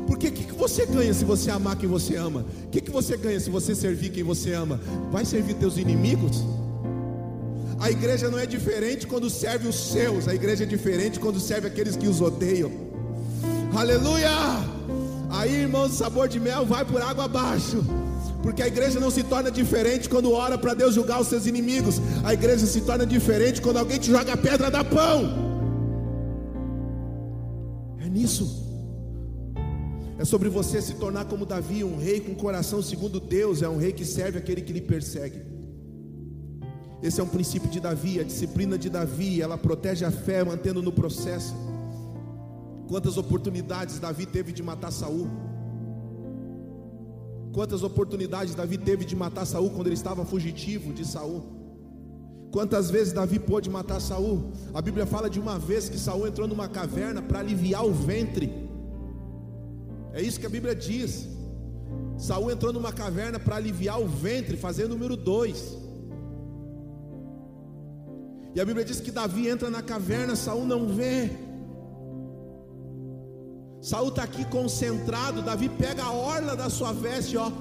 [0.07, 2.45] Porque o que, que você ganha se você amar quem você ama?
[2.65, 4.79] O que, que você ganha se você servir quem você ama?
[5.09, 6.43] Vai servir teus inimigos?
[7.83, 11.67] A igreja não é diferente quando serve os seus, a igreja é diferente quando serve
[11.67, 12.71] aqueles que os odeiam.
[13.75, 14.29] Aleluia!
[15.29, 17.83] Aí, irmãos, o sabor de mel vai por água abaixo.
[18.41, 21.99] Porque a igreja não se torna diferente quando ora para Deus julgar os seus inimigos.
[22.23, 25.19] A igreja se torna diferente quando alguém te joga a pedra da pão.
[27.99, 28.45] É nisso.
[30.17, 33.77] É sobre você se tornar como Davi, um rei com coração segundo Deus, é um
[33.77, 35.52] rei que serve aquele que lhe persegue.
[37.03, 40.81] Esse é um princípio de Davi, a disciplina de Davi, ela protege a fé, mantendo
[40.81, 41.53] no processo.
[42.87, 45.27] Quantas oportunidades Davi teve de matar Saul?
[47.51, 51.43] Quantas oportunidades Davi teve de matar Saul quando ele estava fugitivo de Saul?
[52.53, 54.53] Quantas vezes Davi pôde matar Saul?
[54.73, 58.49] A Bíblia fala de uma vez que Saul entrou numa caverna para aliviar o ventre.
[60.13, 61.27] É isso que a Bíblia diz.
[62.17, 65.82] Saul entrou numa caverna para aliviar o ventre, fazer número dois.
[68.55, 71.31] E a Bíblia diz que Davi entra na caverna, Saul não vê.
[73.81, 77.51] Saul está aqui concentrado, Davi pega a orla da sua veste, ó,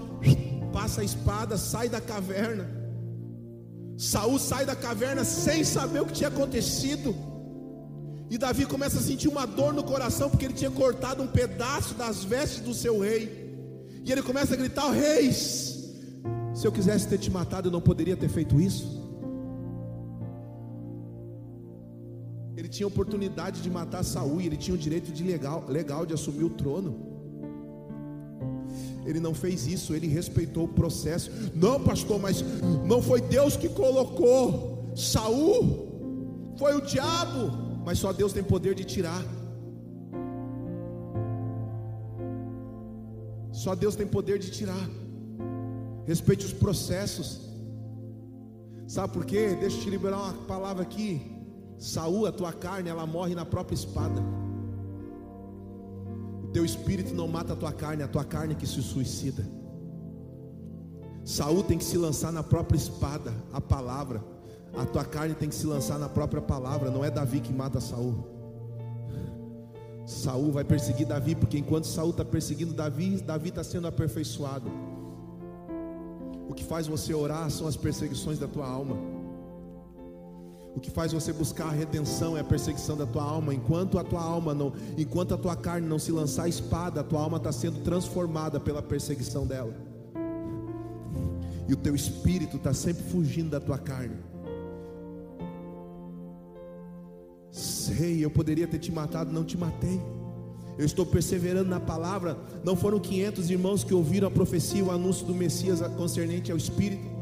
[0.73, 2.69] passa a espada, sai da caverna.
[3.97, 7.15] Saul sai da caverna sem saber o que tinha acontecido.
[8.31, 11.95] E Davi começa a sentir uma dor no coração porque ele tinha cortado um pedaço
[11.95, 13.41] das vestes do seu rei.
[14.05, 15.91] E ele começa a gritar: "Reis,
[16.55, 19.02] se eu quisesse ter te matado, eu não poderia ter feito isso?"
[22.73, 26.51] Tinha oportunidade de matar Saul ele tinha o direito de legal, legal de assumir o
[26.51, 26.93] trono.
[29.05, 31.31] Ele não fez isso, ele respeitou o processo.
[31.55, 32.43] Não, pastor, mas
[32.87, 38.85] não foi Deus que colocou Saul, foi o diabo, mas só Deus tem poder de
[38.85, 39.23] tirar.
[43.53, 44.89] Só Deus tem poder de tirar.
[46.07, 47.41] Respeite os processos.
[48.87, 49.57] Sabe por quê?
[49.61, 51.32] Deixa eu te liberar uma palavra aqui.
[51.83, 54.23] Saúl, a tua carne, ela morre na própria espada.
[56.45, 59.45] O teu espírito não mata a tua carne, a tua carne que se suicida.
[61.25, 64.23] Saúl tem que se lançar na própria espada, a palavra.
[64.79, 67.81] A tua carne tem que se lançar na própria palavra, não é Davi que mata
[67.81, 68.29] Saúl.
[70.07, 74.71] Saúl vai perseguir Davi, porque enquanto Saúl está perseguindo Davi, Davi está sendo aperfeiçoado.
[76.49, 79.12] O que faz você orar são as perseguições da tua alma.
[80.75, 83.55] O que faz você buscar a redenção é a perseguição da tua alma.
[83.55, 87.05] Enquanto a tua alma não, enquanto a tua carne não se lançar a espada, a
[87.05, 89.75] tua alma está sendo transformada pela perseguição dela.
[91.69, 94.17] E o teu espírito está sempre fugindo da tua carne.
[97.51, 100.01] Sei, eu poderia ter te matado, não te matei.
[100.79, 102.39] Eu estou perseverando na palavra.
[102.65, 107.22] Não foram 500 irmãos que ouviram a profecia, o anúncio do Messias concernente ao Espírito.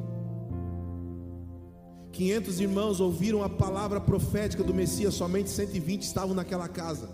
[2.21, 7.09] 500 irmãos ouviram a palavra profética do Messias, somente 120 estavam naquela casa.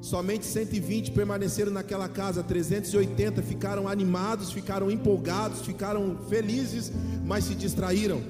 [0.00, 6.90] Somente 120 permaneceram naquela casa, 380 ficaram animados, ficaram empolgados, ficaram felizes,
[7.24, 8.20] mas se distraíram.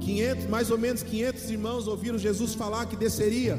[0.00, 3.56] 500, mais ou menos 500 irmãos ouviram Jesus falar que desceria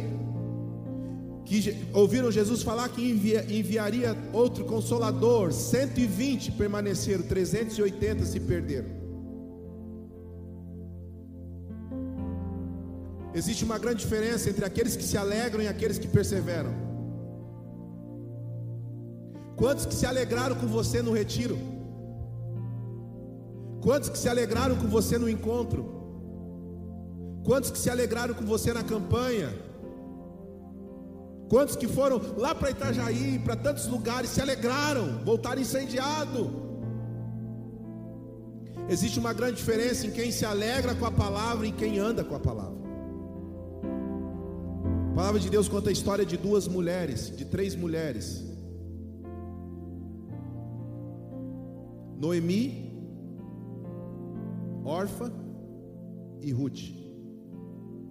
[1.45, 8.89] que ouviram Jesus falar que envia, enviaria outro consolador, 120 permaneceram, 380 se perderam.
[13.33, 16.73] Existe uma grande diferença entre aqueles que se alegram e aqueles que perseveram.
[19.55, 21.57] Quantos que se alegraram com você no retiro?
[23.81, 25.81] Quantos que se alegraram com você no encontro?
[27.43, 29.53] Quantos que se alegraram com você na campanha?
[31.49, 36.65] Quantos que foram lá para Itajaí, para tantos lugares, se alegraram, voltaram incendiado.
[38.89, 42.35] Existe uma grande diferença em quem se alegra com a palavra e quem anda com
[42.35, 42.85] a palavra.
[45.11, 48.43] A palavra de Deus conta a história de duas mulheres, de três mulheres.
[52.17, 52.85] Noemi,
[54.83, 55.31] Orfa
[56.41, 56.81] e Ruth.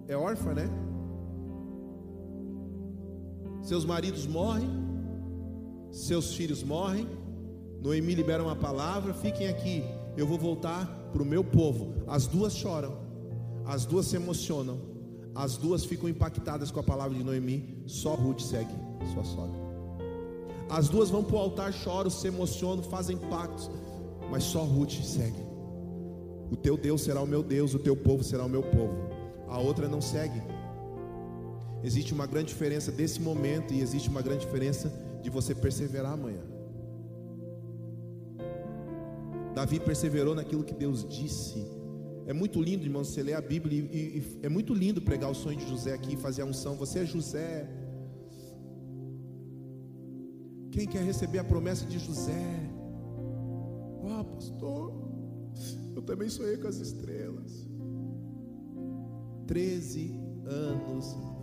[0.07, 0.84] é órfã, né?
[3.65, 4.69] Seus maridos morrem,
[5.89, 7.07] seus filhos morrem.
[7.81, 9.83] Noemi libera uma palavra: fiquem aqui,
[10.15, 11.95] eu vou voltar para o meu povo.
[12.05, 12.95] As duas choram,
[13.65, 14.77] as duas se emocionam,
[15.33, 17.81] as duas ficam impactadas com a palavra de Noemi.
[17.87, 18.69] Só Ruth segue
[19.11, 19.59] sua sogra.
[20.69, 23.71] As duas vão para o altar, choram, se emocionam, fazem pactos,
[24.29, 25.43] mas só Ruth segue.
[26.51, 28.93] O teu Deus será o meu Deus, o teu povo será o meu povo.
[29.49, 30.39] A outra não segue.
[31.87, 36.41] Existe uma grande diferença desse momento e existe uma grande diferença de você perseverar amanhã.
[39.53, 41.63] Davi perseverou naquilo que Deus disse.
[42.25, 45.35] É muito lindo, irmão, você ler a Bíblia e, e, é muito lindo pregar o
[45.35, 46.75] sonho de José aqui, fazer a unção.
[46.75, 47.69] Você é José.
[50.71, 52.47] Quem quer receber a promessa de José?
[54.01, 54.91] Oh, pastor,
[55.95, 57.67] eu também sonhei com as estrelas.
[59.45, 61.34] Treze anos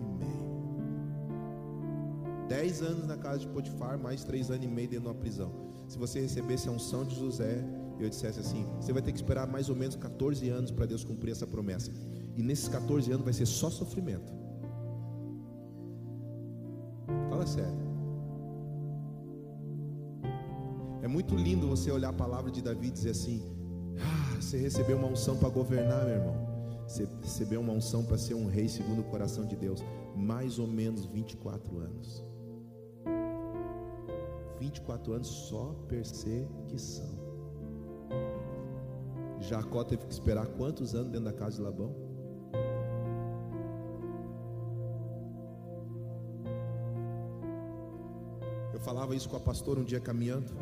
[2.53, 5.51] Dez anos na casa de Potifar, mais três anos e meio dentro de uma prisão.
[5.89, 7.65] Se você recebesse a unção de José,
[7.99, 11.03] eu dissesse assim: você vai ter que esperar mais ou menos 14 anos para Deus
[11.03, 11.91] cumprir essa promessa.
[12.37, 14.31] E nesses 14 anos vai ser só sofrimento.
[17.31, 17.81] Fala sério.
[21.01, 23.43] É muito lindo você olhar a palavra de Davi e dizer assim:
[23.99, 26.37] ah, você recebeu uma unção para governar, meu irmão.
[26.87, 29.83] Você recebeu uma unção para ser um rei segundo o coração de Deus.
[30.15, 32.32] Mais ou menos 24 anos.
[34.63, 37.11] 24 anos só perseguição.
[39.41, 41.93] Jacó teve que esperar quantos anos dentro da casa de Labão?
[48.73, 50.53] Eu falava isso com a pastora um dia caminhando.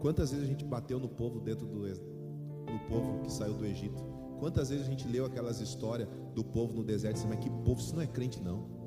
[0.00, 4.02] Quantas vezes a gente bateu no povo dentro do, do povo que saiu do Egito?
[4.38, 7.94] Quantas vezes a gente leu aquelas histórias do povo no deserto mas que povo, isso
[7.94, 8.77] não é crente não.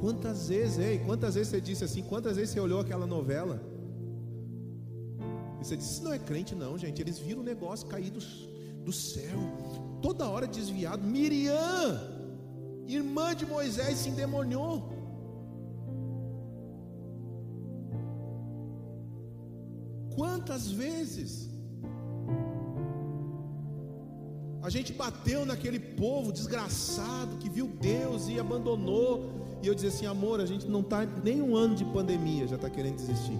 [0.00, 2.02] Quantas vezes, ei, quantas vezes você disse assim?
[2.02, 3.60] Quantas vezes você olhou aquela novela?
[5.60, 7.02] E você disse: Isso não é crente, não, gente.
[7.02, 8.20] Eles viram o negócio cair do,
[8.84, 9.40] do céu,
[10.00, 11.02] toda hora desviado.
[11.02, 12.00] Miriam,
[12.86, 14.96] irmã de Moisés, se endemoniou.
[20.14, 21.48] Quantas vezes
[24.62, 30.06] a gente bateu naquele povo desgraçado que viu Deus e abandonou e eu dizia assim:
[30.06, 33.38] amor, a gente não está nem um ano de pandemia, já está querendo desistir.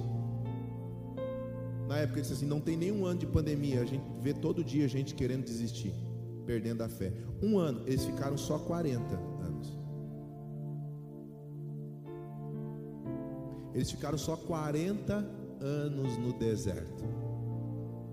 [1.87, 4.35] Na época ele disse assim: não tem nem um ano de pandemia, a gente vê
[4.35, 5.93] todo dia gente querendo desistir,
[6.45, 7.13] perdendo a fé.
[7.43, 9.79] Um ano, eles ficaram só 40 anos.
[13.75, 15.15] Eles ficaram só 40
[15.61, 17.05] anos no deserto.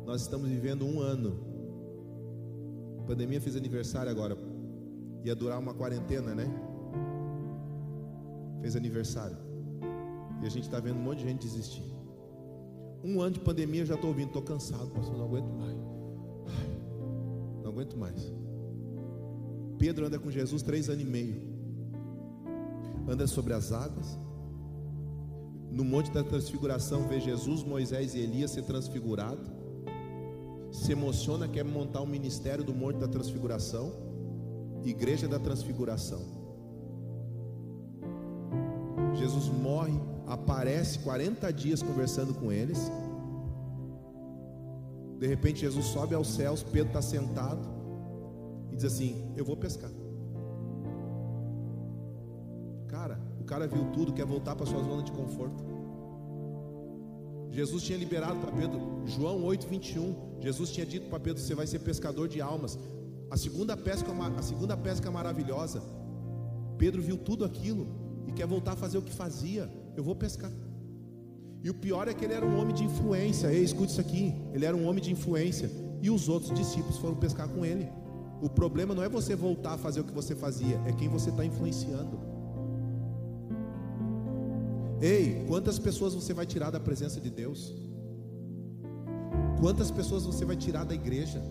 [0.06, 1.40] Nós estamos vivendo um ano.
[3.00, 4.38] A pandemia fez aniversário agora.
[5.24, 6.46] Ia durar uma quarentena, né?
[8.66, 9.38] Fez aniversário.
[10.42, 11.86] E a gente está vendo um monte de gente desistir.
[13.04, 15.78] Um ano de pandemia eu já estou ouvindo, estou cansado, pastor, não aguento mais.
[17.62, 18.34] Não aguento mais.
[19.78, 21.44] Pedro anda com Jesus três anos e meio.
[23.08, 24.18] Anda sobre as águas.
[25.70, 29.44] No monte da transfiguração vê Jesus, Moisés e Elias ser transfigurado.
[30.72, 33.94] Se emociona, quer montar um ministério do monte da transfiguração.
[34.84, 36.35] Igreja da transfiguração.
[39.26, 42.92] Jesus morre, aparece 40 dias conversando com eles.
[45.18, 47.68] De repente Jesus sobe aos céus, Pedro está sentado
[48.72, 49.90] e diz assim: Eu vou pescar.
[52.88, 55.64] Cara, o cara viu tudo, quer voltar para sua zona de conforto.
[57.50, 60.40] Jesus tinha liberado para Pedro, João 8:21.
[60.40, 62.78] Jesus tinha dito para Pedro: Você vai ser pescador de almas.
[63.32, 65.82] A segunda pesca, a segunda pesca maravilhosa.
[66.78, 70.52] Pedro viu tudo aquilo e quer voltar a fazer o que fazia, eu vou pescar.
[71.64, 73.48] E o pior é que ele era um homem de influência.
[73.52, 74.36] Ei, escute isso aqui.
[74.54, 75.70] Ele era um homem de influência.
[76.02, 77.90] E os outros discípulos foram pescar com ele.
[78.42, 81.30] O problema não é você voltar a fazer o que você fazia, é quem você
[81.32, 82.20] está influenciando.
[85.02, 87.74] Ei, quantas pessoas você vai tirar da presença de Deus?
[89.60, 91.42] Quantas pessoas você vai tirar da igreja,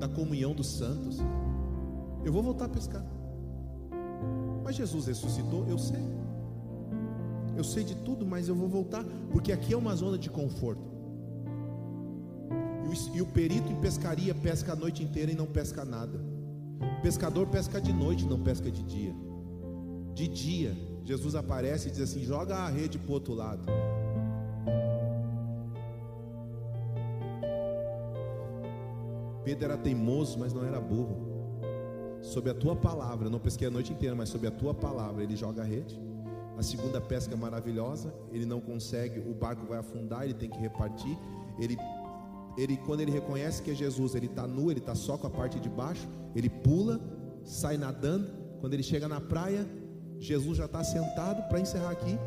[0.00, 1.18] da comunhão dos santos?
[2.24, 3.04] Eu vou voltar a pescar.
[4.66, 6.02] Mas Jesus ressuscitou, eu sei.
[7.56, 10.82] Eu sei de tudo, mas eu vou voltar, porque aqui é uma zona de conforto.
[13.14, 16.18] E o, perito em pescaria pesca a noite inteira e não pesca nada.
[16.98, 19.14] O pescador pesca de noite, não pesca de dia.
[20.14, 23.64] De dia, Jesus aparece e diz assim: joga a rede para o outro lado.
[29.44, 31.35] Pedro era teimoso, mas não era burro.
[32.26, 35.36] Sobre a tua palavra, não pesquei a noite inteira, mas sobre a tua palavra, ele
[35.36, 35.96] joga a rede.
[36.58, 40.58] A segunda pesca é maravilhosa, ele não consegue, o barco vai afundar, ele tem que
[40.58, 41.16] repartir.
[41.56, 41.78] Ele,
[42.58, 45.30] ele quando ele reconhece que é Jesus, ele está nu, ele está só com a
[45.30, 47.00] parte de baixo, ele pula,
[47.44, 48.28] sai nadando.
[48.60, 49.64] Quando ele chega na praia,
[50.18, 52.18] Jesus já está sentado para encerrar aqui,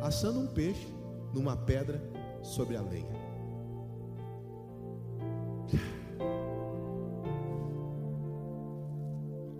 [0.00, 0.86] assando um peixe
[1.34, 2.00] numa pedra
[2.44, 3.17] sobre a lenha.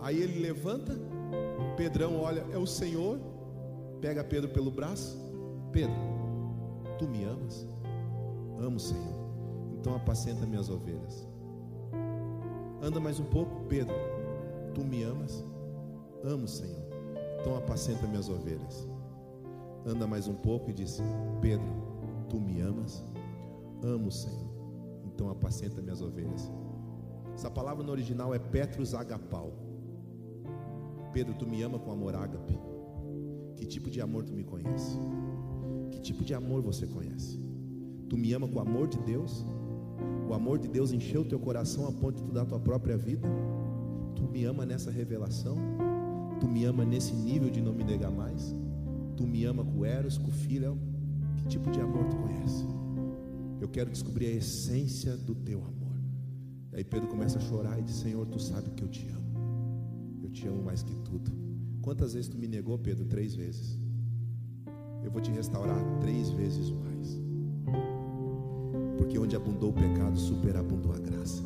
[0.09, 0.95] Aí ele levanta,
[1.77, 3.19] Pedrão olha, é o Senhor,
[4.01, 5.19] pega Pedro pelo braço,
[5.71, 5.95] Pedro,
[6.99, 7.69] tu me amas?
[8.59, 9.13] Amo, Senhor.
[9.75, 11.29] Então apacenta minhas ovelhas.
[12.81, 13.95] Anda mais um pouco, Pedro,
[14.75, 15.45] tu me amas?
[16.25, 16.89] Amo, Senhor.
[17.39, 18.89] Então apacenta minhas ovelhas.
[19.85, 21.03] Anda mais um pouco e diz:
[21.43, 21.69] Pedro,
[22.31, 23.05] tu me amas?
[23.83, 24.49] Amo, Senhor.
[25.05, 26.51] Então apacenta minhas ovelhas.
[27.35, 29.68] Essa palavra no original é Petrus Agapau.
[31.19, 32.57] Pedro, tu me ama com amor ágape.
[33.57, 34.97] Que tipo de amor tu me conhece?
[35.91, 37.41] Que tipo de amor você conhece?
[38.09, 39.45] Tu me ama com o amor de Deus?
[40.29, 43.27] O amor de Deus encheu teu coração a ponto de tu dar tua própria vida?
[44.15, 45.57] Tu me ama nessa revelação?
[46.39, 48.55] Tu me ama nesse nível de não me negar mais?
[49.17, 50.79] Tu me ama com Eros, com Filho?
[51.39, 52.65] Que tipo de amor tu conhece?
[53.61, 55.99] Eu quero descobrir a essência do teu amor.
[56.73, 59.28] E aí Pedro começa a chorar e diz: Senhor, tu sabe que eu te amo.
[60.29, 61.33] Eu te amo mais que tudo.
[61.81, 63.07] Quantas vezes tu me negou, Pedro?
[63.07, 63.79] Três vezes.
[65.03, 67.19] Eu vou te restaurar três vezes mais.
[68.99, 71.43] Porque onde abundou o pecado, superabundou a graça.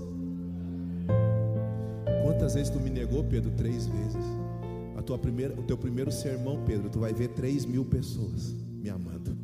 [2.24, 3.52] Quantas vezes tu me negou, Pedro?
[3.52, 4.24] Três vezes.
[4.96, 8.52] A tua primeira, o teu primeiro sermão, Pedro, tu vai ver três mil pessoas
[8.82, 9.36] me amando.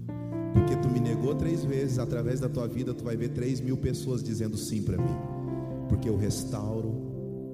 [0.53, 3.77] Porque tu me negou três vezes, através da tua vida, tu vai ver três mil
[3.77, 5.17] pessoas dizendo sim para mim.
[5.89, 7.08] Porque eu restauro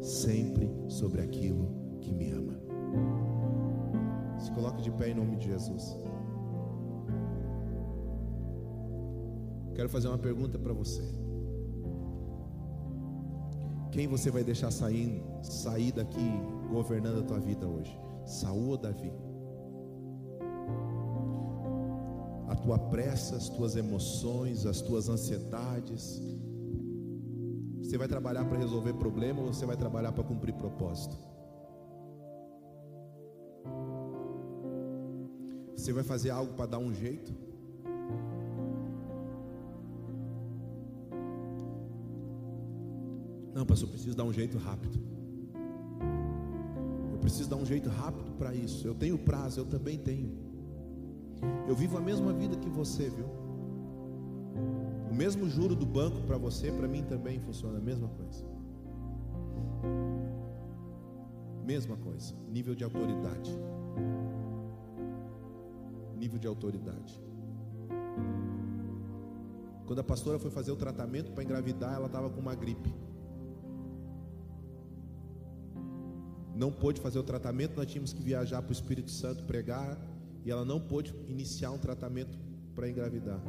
[0.04, 1.66] sempre sobre aquilo
[2.00, 2.60] que me ama.
[4.38, 5.96] Se coloque de pé em nome de Jesus.
[9.74, 11.02] Quero fazer uma pergunta para você.
[13.90, 16.30] Quem você vai deixar sair, sair daqui
[16.70, 17.98] governando a tua vida hoje?
[18.26, 19.12] Saul ou Davi?
[22.48, 26.20] A tua pressa, as tuas emoções, as tuas ansiedades,
[27.94, 31.16] você vai trabalhar para resolver problema ou você vai trabalhar para cumprir propósito?
[35.76, 37.32] Você vai fazer algo para dar um jeito?
[43.54, 44.98] Não, pastor, eu preciso dar um jeito rápido.
[47.12, 48.88] Eu preciso dar um jeito rápido para isso.
[48.88, 50.32] Eu tenho prazo, eu também tenho.
[51.68, 53.43] Eu vivo a mesma vida que você, viu?
[55.14, 58.44] O mesmo juro do banco para você, para mim também funciona a mesma coisa.
[61.64, 63.56] Mesma coisa, nível de autoridade.
[66.16, 67.22] Nível de autoridade.
[69.86, 72.92] Quando a pastora foi fazer o tratamento para engravidar, ela estava com uma gripe.
[76.56, 79.96] Não pôde fazer o tratamento, nós tínhamos que viajar para o Espírito Santo pregar,
[80.44, 82.36] e ela não pôde iniciar um tratamento
[82.74, 83.40] para engravidar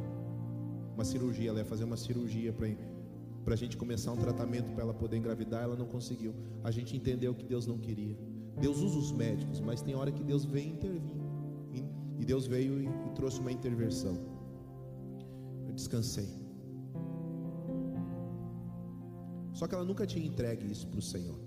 [0.95, 4.93] uma cirurgia, ela ia fazer uma cirurgia para a gente começar um tratamento para ela
[4.93, 6.33] poder engravidar, ela não conseguiu.
[6.63, 8.17] A gente entendeu que Deus não queria.
[8.59, 11.25] Deus usa os médicos, mas tem hora que Deus vem intervir.
[12.17, 14.17] E Deus veio e, e trouxe uma intervenção.
[15.67, 16.27] Eu descansei.
[19.53, 21.39] Só que ela nunca tinha entregue isso para o Senhor.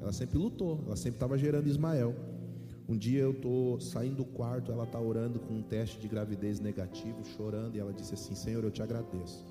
[0.00, 2.14] Ela sempre lutou, ela sempre estava gerando Ismael.
[2.88, 6.58] Um dia eu estou saindo do quarto, ela está orando com um teste de gravidez
[6.58, 9.46] negativo, chorando, e ela disse assim: Senhor, eu te agradeço.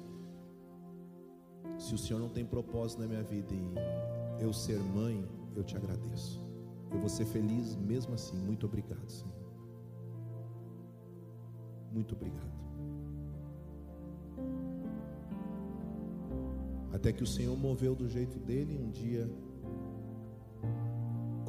[1.78, 5.76] Se o Senhor não tem propósito na minha vida e eu ser mãe, eu te
[5.76, 6.42] agradeço.
[6.92, 8.38] Eu vou ser feliz mesmo assim.
[8.38, 9.34] Muito obrigado, Senhor.
[11.92, 12.52] Muito obrigado.
[16.94, 19.30] Até que o Senhor moveu do jeito dele, um dia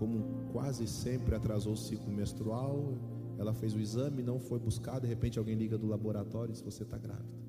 [0.03, 2.99] como quase sempre atrasou o ciclo menstrual,
[3.39, 6.61] ela fez o exame, não foi buscar, de repente alguém liga do laboratório e diz:
[6.61, 7.41] Você está grávida.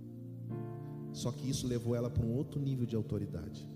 [1.11, 3.67] Só que isso levou ela para um outro nível de autoridade.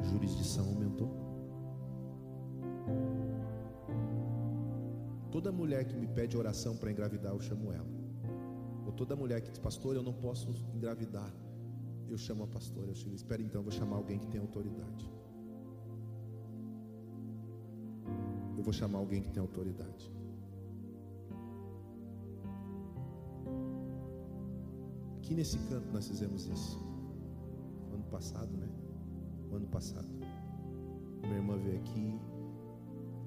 [0.00, 1.10] A jurisdição aumentou.
[5.30, 7.92] Toda mulher que me pede oração para engravidar, eu chamo ela.
[8.86, 11.30] Ou toda mulher que diz, pastor, eu não posso engravidar,
[12.08, 12.88] eu chamo a pastora.
[12.88, 15.17] Eu chamo, espera então, vou chamar alguém que tem autoridade.
[18.58, 20.12] Eu vou chamar alguém que tem autoridade.
[25.16, 26.76] Aqui nesse canto nós fizemos isso.
[27.92, 28.68] Ano passado, né?
[29.52, 30.08] Ano passado.
[31.22, 32.18] Minha irmã veio aqui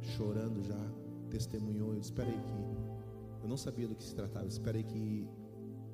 [0.01, 0.91] chorando já,
[1.29, 1.93] testemunhou.
[1.93, 3.41] Eu esperei que.
[3.41, 5.25] Eu não sabia do que se tratava, eu esperei que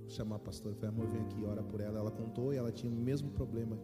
[0.07, 0.73] chamar a pastora.
[0.73, 1.99] Eu falei, amor, vem aqui, ora por ela.
[1.99, 3.77] Ela contou e ela tinha o mesmo problema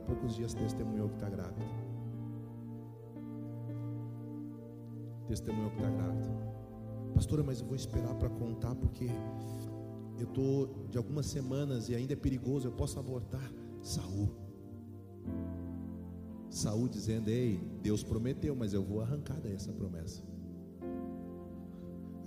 [0.00, 1.64] há poucos dias testemunhou que está grávida.
[5.28, 6.28] Testemunhou que está grávida.
[7.14, 9.06] Pastora, mas eu vou esperar para contar porque
[10.18, 13.52] eu estou de algumas semanas e ainda é perigoso, eu posso abortar.
[13.82, 14.28] Saúl.
[16.50, 20.22] Saúl dizendo: Ei, Deus prometeu, mas eu vou arrancar daí essa promessa.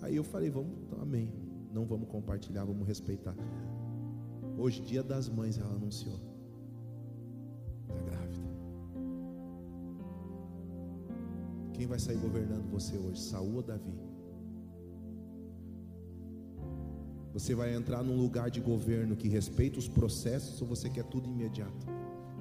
[0.01, 1.31] Aí eu falei: Vamos, então, amém.
[1.71, 3.35] Não vamos compartilhar, vamos respeitar.
[4.57, 6.32] Hoje, dia das mães, ela anunciou:
[11.83, 13.93] Quem vai sair governando você hoje, Saúl ou Davi?
[17.33, 21.27] Você vai entrar num lugar de governo que respeita os processos ou você quer tudo
[21.27, 21.85] imediato?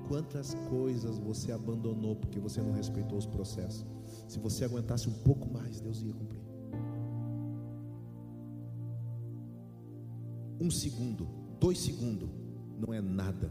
[0.06, 3.84] Quantas coisas você abandonou porque você não respeitou os processos?
[4.28, 6.40] Se você aguentasse um pouco mais, Deus ia cumprir.
[10.60, 11.26] Um segundo,
[11.58, 12.30] dois segundos,
[12.78, 13.50] não é nada.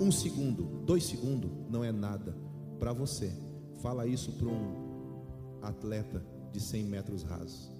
[0.00, 2.34] Um segundo, dois segundos, não é nada
[2.82, 3.32] para você.
[3.80, 7.72] Fala isso para um atleta de 100 metros rasos.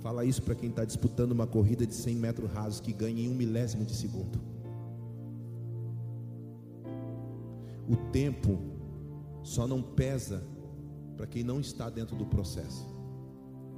[0.00, 3.28] Fala isso para quem está disputando uma corrida de 100 metros rasos que ganha em
[3.30, 4.38] um milésimo de segundo.
[7.88, 8.58] O tempo
[9.42, 10.42] só não pesa
[11.16, 12.86] para quem não está dentro do processo.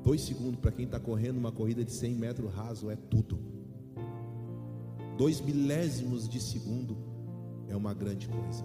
[0.02, 3.38] Dois segundos para quem está correndo uma corrida de 100 metros raso é tudo.
[5.16, 7.11] Dois milésimos de segundo
[7.72, 8.64] é uma grande coisa.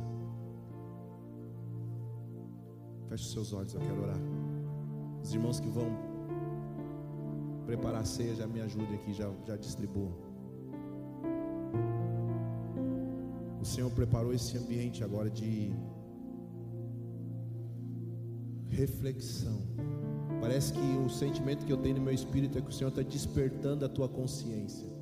[3.08, 4.20] Feche os seus olhos, eu quero orar.
[5.24, 5.90] Os irmãos que vão
[7.66, 10.12] preparar a ceia, já me ajude aqui, já, já distribuo.
[13.62, 15.74] O Senhor preparou esse ambiente agora de
[18.70, 19.62] reflexão.
[20.42, 23.02] Parece que o sentimento que eu tenho no meu espírito é que o Senhor está
[23.02, 24.97] despertando a tua consciência.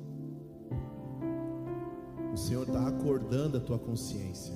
[2.46, 4.54] Senhor está acordando a tua consciência.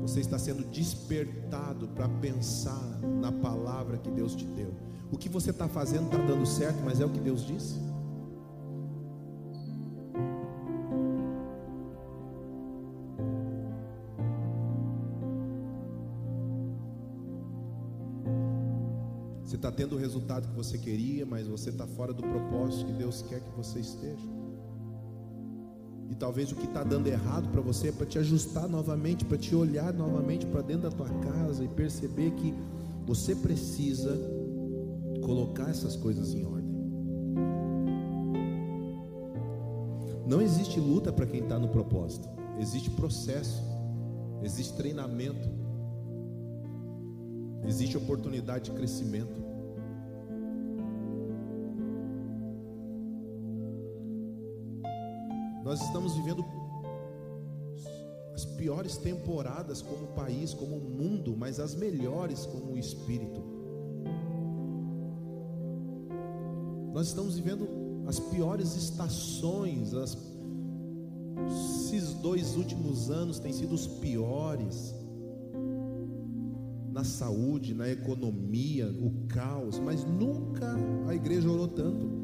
[0.00, 4.72] Você está sendo despertado para pensar na palavra que Deus te deu.
[5.12, 7.89] O que você está fazendo está dando certo, mas é o que Deus disse?
[19.60, 23.22] Está tendo o resultado que você queria, mas você está fora do propósito que Deus
[23.28, 24.26] quer que você esteja.
[26.08, 29.36] E talvez o que está dando errado para você é para te ajustar novamente, para
[29.36, 32.54] te olhar novamente para dentro da tua casa e perceber que
[33.06, 34.18] você precisa
[35.22, 36.70] colocar essas coisas em ordem.
[40.26, 42.28] Não existe luta para quem está no propósito,
[42.58, 43.62] existe processo,
[44.42, 45.48] existe treinamento,
[47.66, 49.49] existe oportunidade de crescimento.
[55.70, 56.44] Nós estamos vivendo
[58.34, 63.40] as piores temporadas como país, como mundo, mas as melhores como espírito.
[66.92, 67.68] Nós estamos vivendo
[68.08, 70.18] as piores estações, as,
[71.84, 74.92] esses dois últimos anos têm sido os piores
[76.90, 80.74] na saúde, na economia, o caos, mas nunca
[81.06, 82.19] a igreja orou tanto.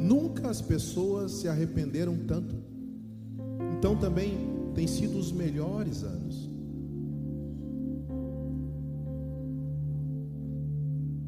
[0.00, 2.54] Nunca as pessoas se arrependeram tanto.
[3.78, 4.32] Então também
[4.74, 6.50] tem sido os melhores anos.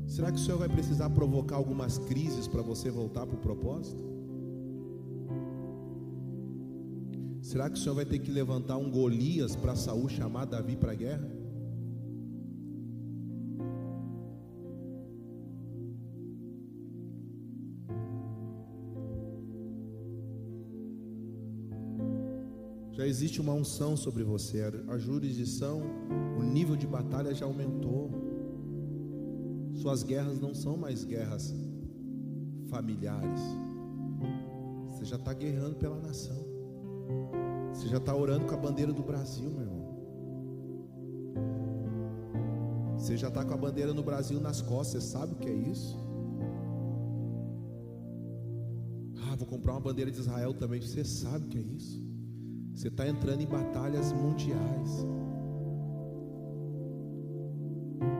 [0.07, 4.03] Será que o Senhor vai precisar provocar algumas crises para você voltar para o propósito?
[7.40, 10.93] Será que o Senhor vai ter que levantar um Golias para Saul chamar Davi para
[10.93, 11.41] a guerra?
[23.12, 24.59] Existe uma unção sobre você,
[24.89, 25.82] a jurisdição,
[26.39, 28.10] o nível de batalha já aumentou.
[29.74, 31.55] Suas guerras não são mais guerras
[32.70, 33.43] familiares.
[34.89, 36.40] Você já está guerrando pela nação.
[37.74, 39.82] Você já está orando com a bandeira do Brasil, meu irmão.
[42.97, 45.02] Você já está com a bandeira no Brasil nas costas.
[45.02, 45.98] Você sabe o que é isso?
[49.26, 50.80] Ah, vou comprar uma bandeira de Israel também.
[50.80, 52.11] Você sabe o que é isso?
[52.83, 55.07] Você está entrando em batalhas mundiais.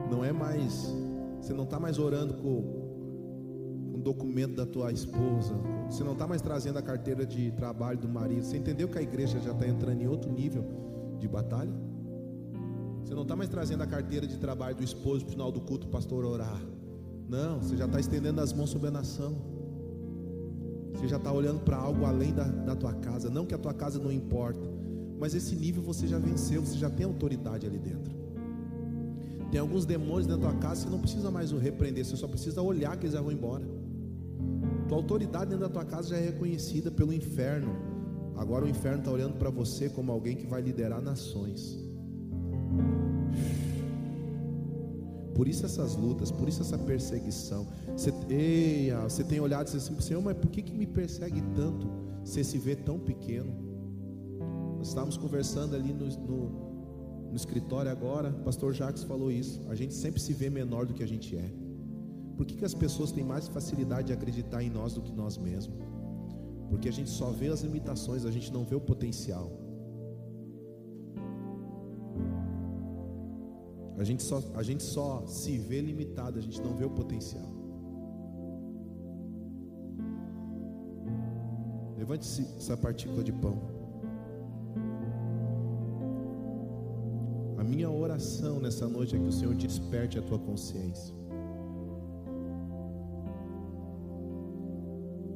[0.09, 0.89] Não é mais.
[1.41, 5.53] Você não está mais orando com, com documento da tua esposa,
[5.89, 9.01] você não está mais trazendo a carteira de trabalho do marido, você entendeu que a
[9.01, 10.63] igreja já está entrando em outro nível
[11.19, 11.73] de batalha?
[13.03, 15.59] Você não está mais trazendo a carteira de trabalho do esposo para o final do
[15.59, 16.61] culto, pastor orar.
[17.27, 19.52] Não, você já está estendendo as mãos sobre a nação.
[20.93, 23.29] Você já está olhando para algo além da, da tua casa.
[23.29, 24.61] Não que a tua casa não importa,
[25.19, 28.13] mas esse nível você já venceu, você já tem autoridade ali dentro.
[29.51, 32.27] Tem alguns demônios dentro da tua casa, você não precisa mais o repreender, você só
[32.27, 33.63] precisa olhar que eles já vão embora.
[34.87, 37.75] Tua autoridade dentro da tua casa já é reconhecida pelo inferno.
[38.35, 41.82] Agora o inferno está olhando para você como alguém que vai liderar nações.
[45.33, 47.67] Por isso essas lutas, por isso essa perseguição.
[47.95, 51.87] Você, eia, você tem olhado e assim, Senhor, mas por que, que me persegue tanto?
[52.23, 53.51] Você se vê tão pequeno.
[54.77, 59.61] Nós estávamos conversando ali no, no, no escritório agora, o pastor Jacques falou isso.
[59.69, 61.51] A gente sempre se vê menor do que a gente é.
[62.37, 65.37] Por que, que as pessoas têm mais facilidade de acreditar em nós do que nós
[65.37, 65.77] mesmos?
[66.69, 69.62] Porque a gente só vê as limitações, a gente não vê o potencial.
[73.97, 77.47] A gente só, a gente só se vê limitado, a gente não vê o potencial.
[81.97, 83.57] Levante essa partícula de pão.
[87.57, 91.15] A minha oração nessa noite é que o Senhor desperte a tua consciência.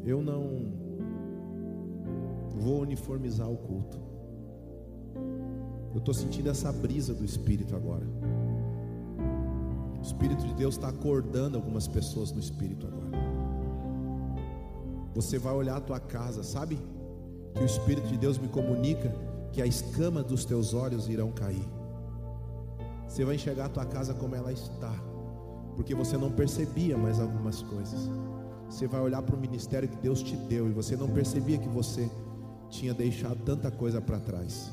[0.03, 0.73] Eu não
[2.49, 3.97] vou uniformizar o culto.
[5.93, 8.05] Eu estou sentindo essa brisa do Espírito agora.
[10.07, 13.11] O Espírito de Deus está acordando algumas pessoas no Espírito agora.
[15.13, 16.79] Você vai olhar a tua casa, sabe?
[17.53, 19.13] Que o Espírito de Deus me comunica
[19.51, 21.67] que a escama dos teus olhos irão cair.
[23.05, 24.93] Você vai enxergar a tua casa como ela está,
[25.75, 28.09] porque você não percebia mais algumas coisas.
[28.69, 31.67] Você vai olhar para o ministério que Deus te deu e você não percebia que
[31.67, 32.09] você
[32.69, 34.71] tinha deixado tanta coisa para trás.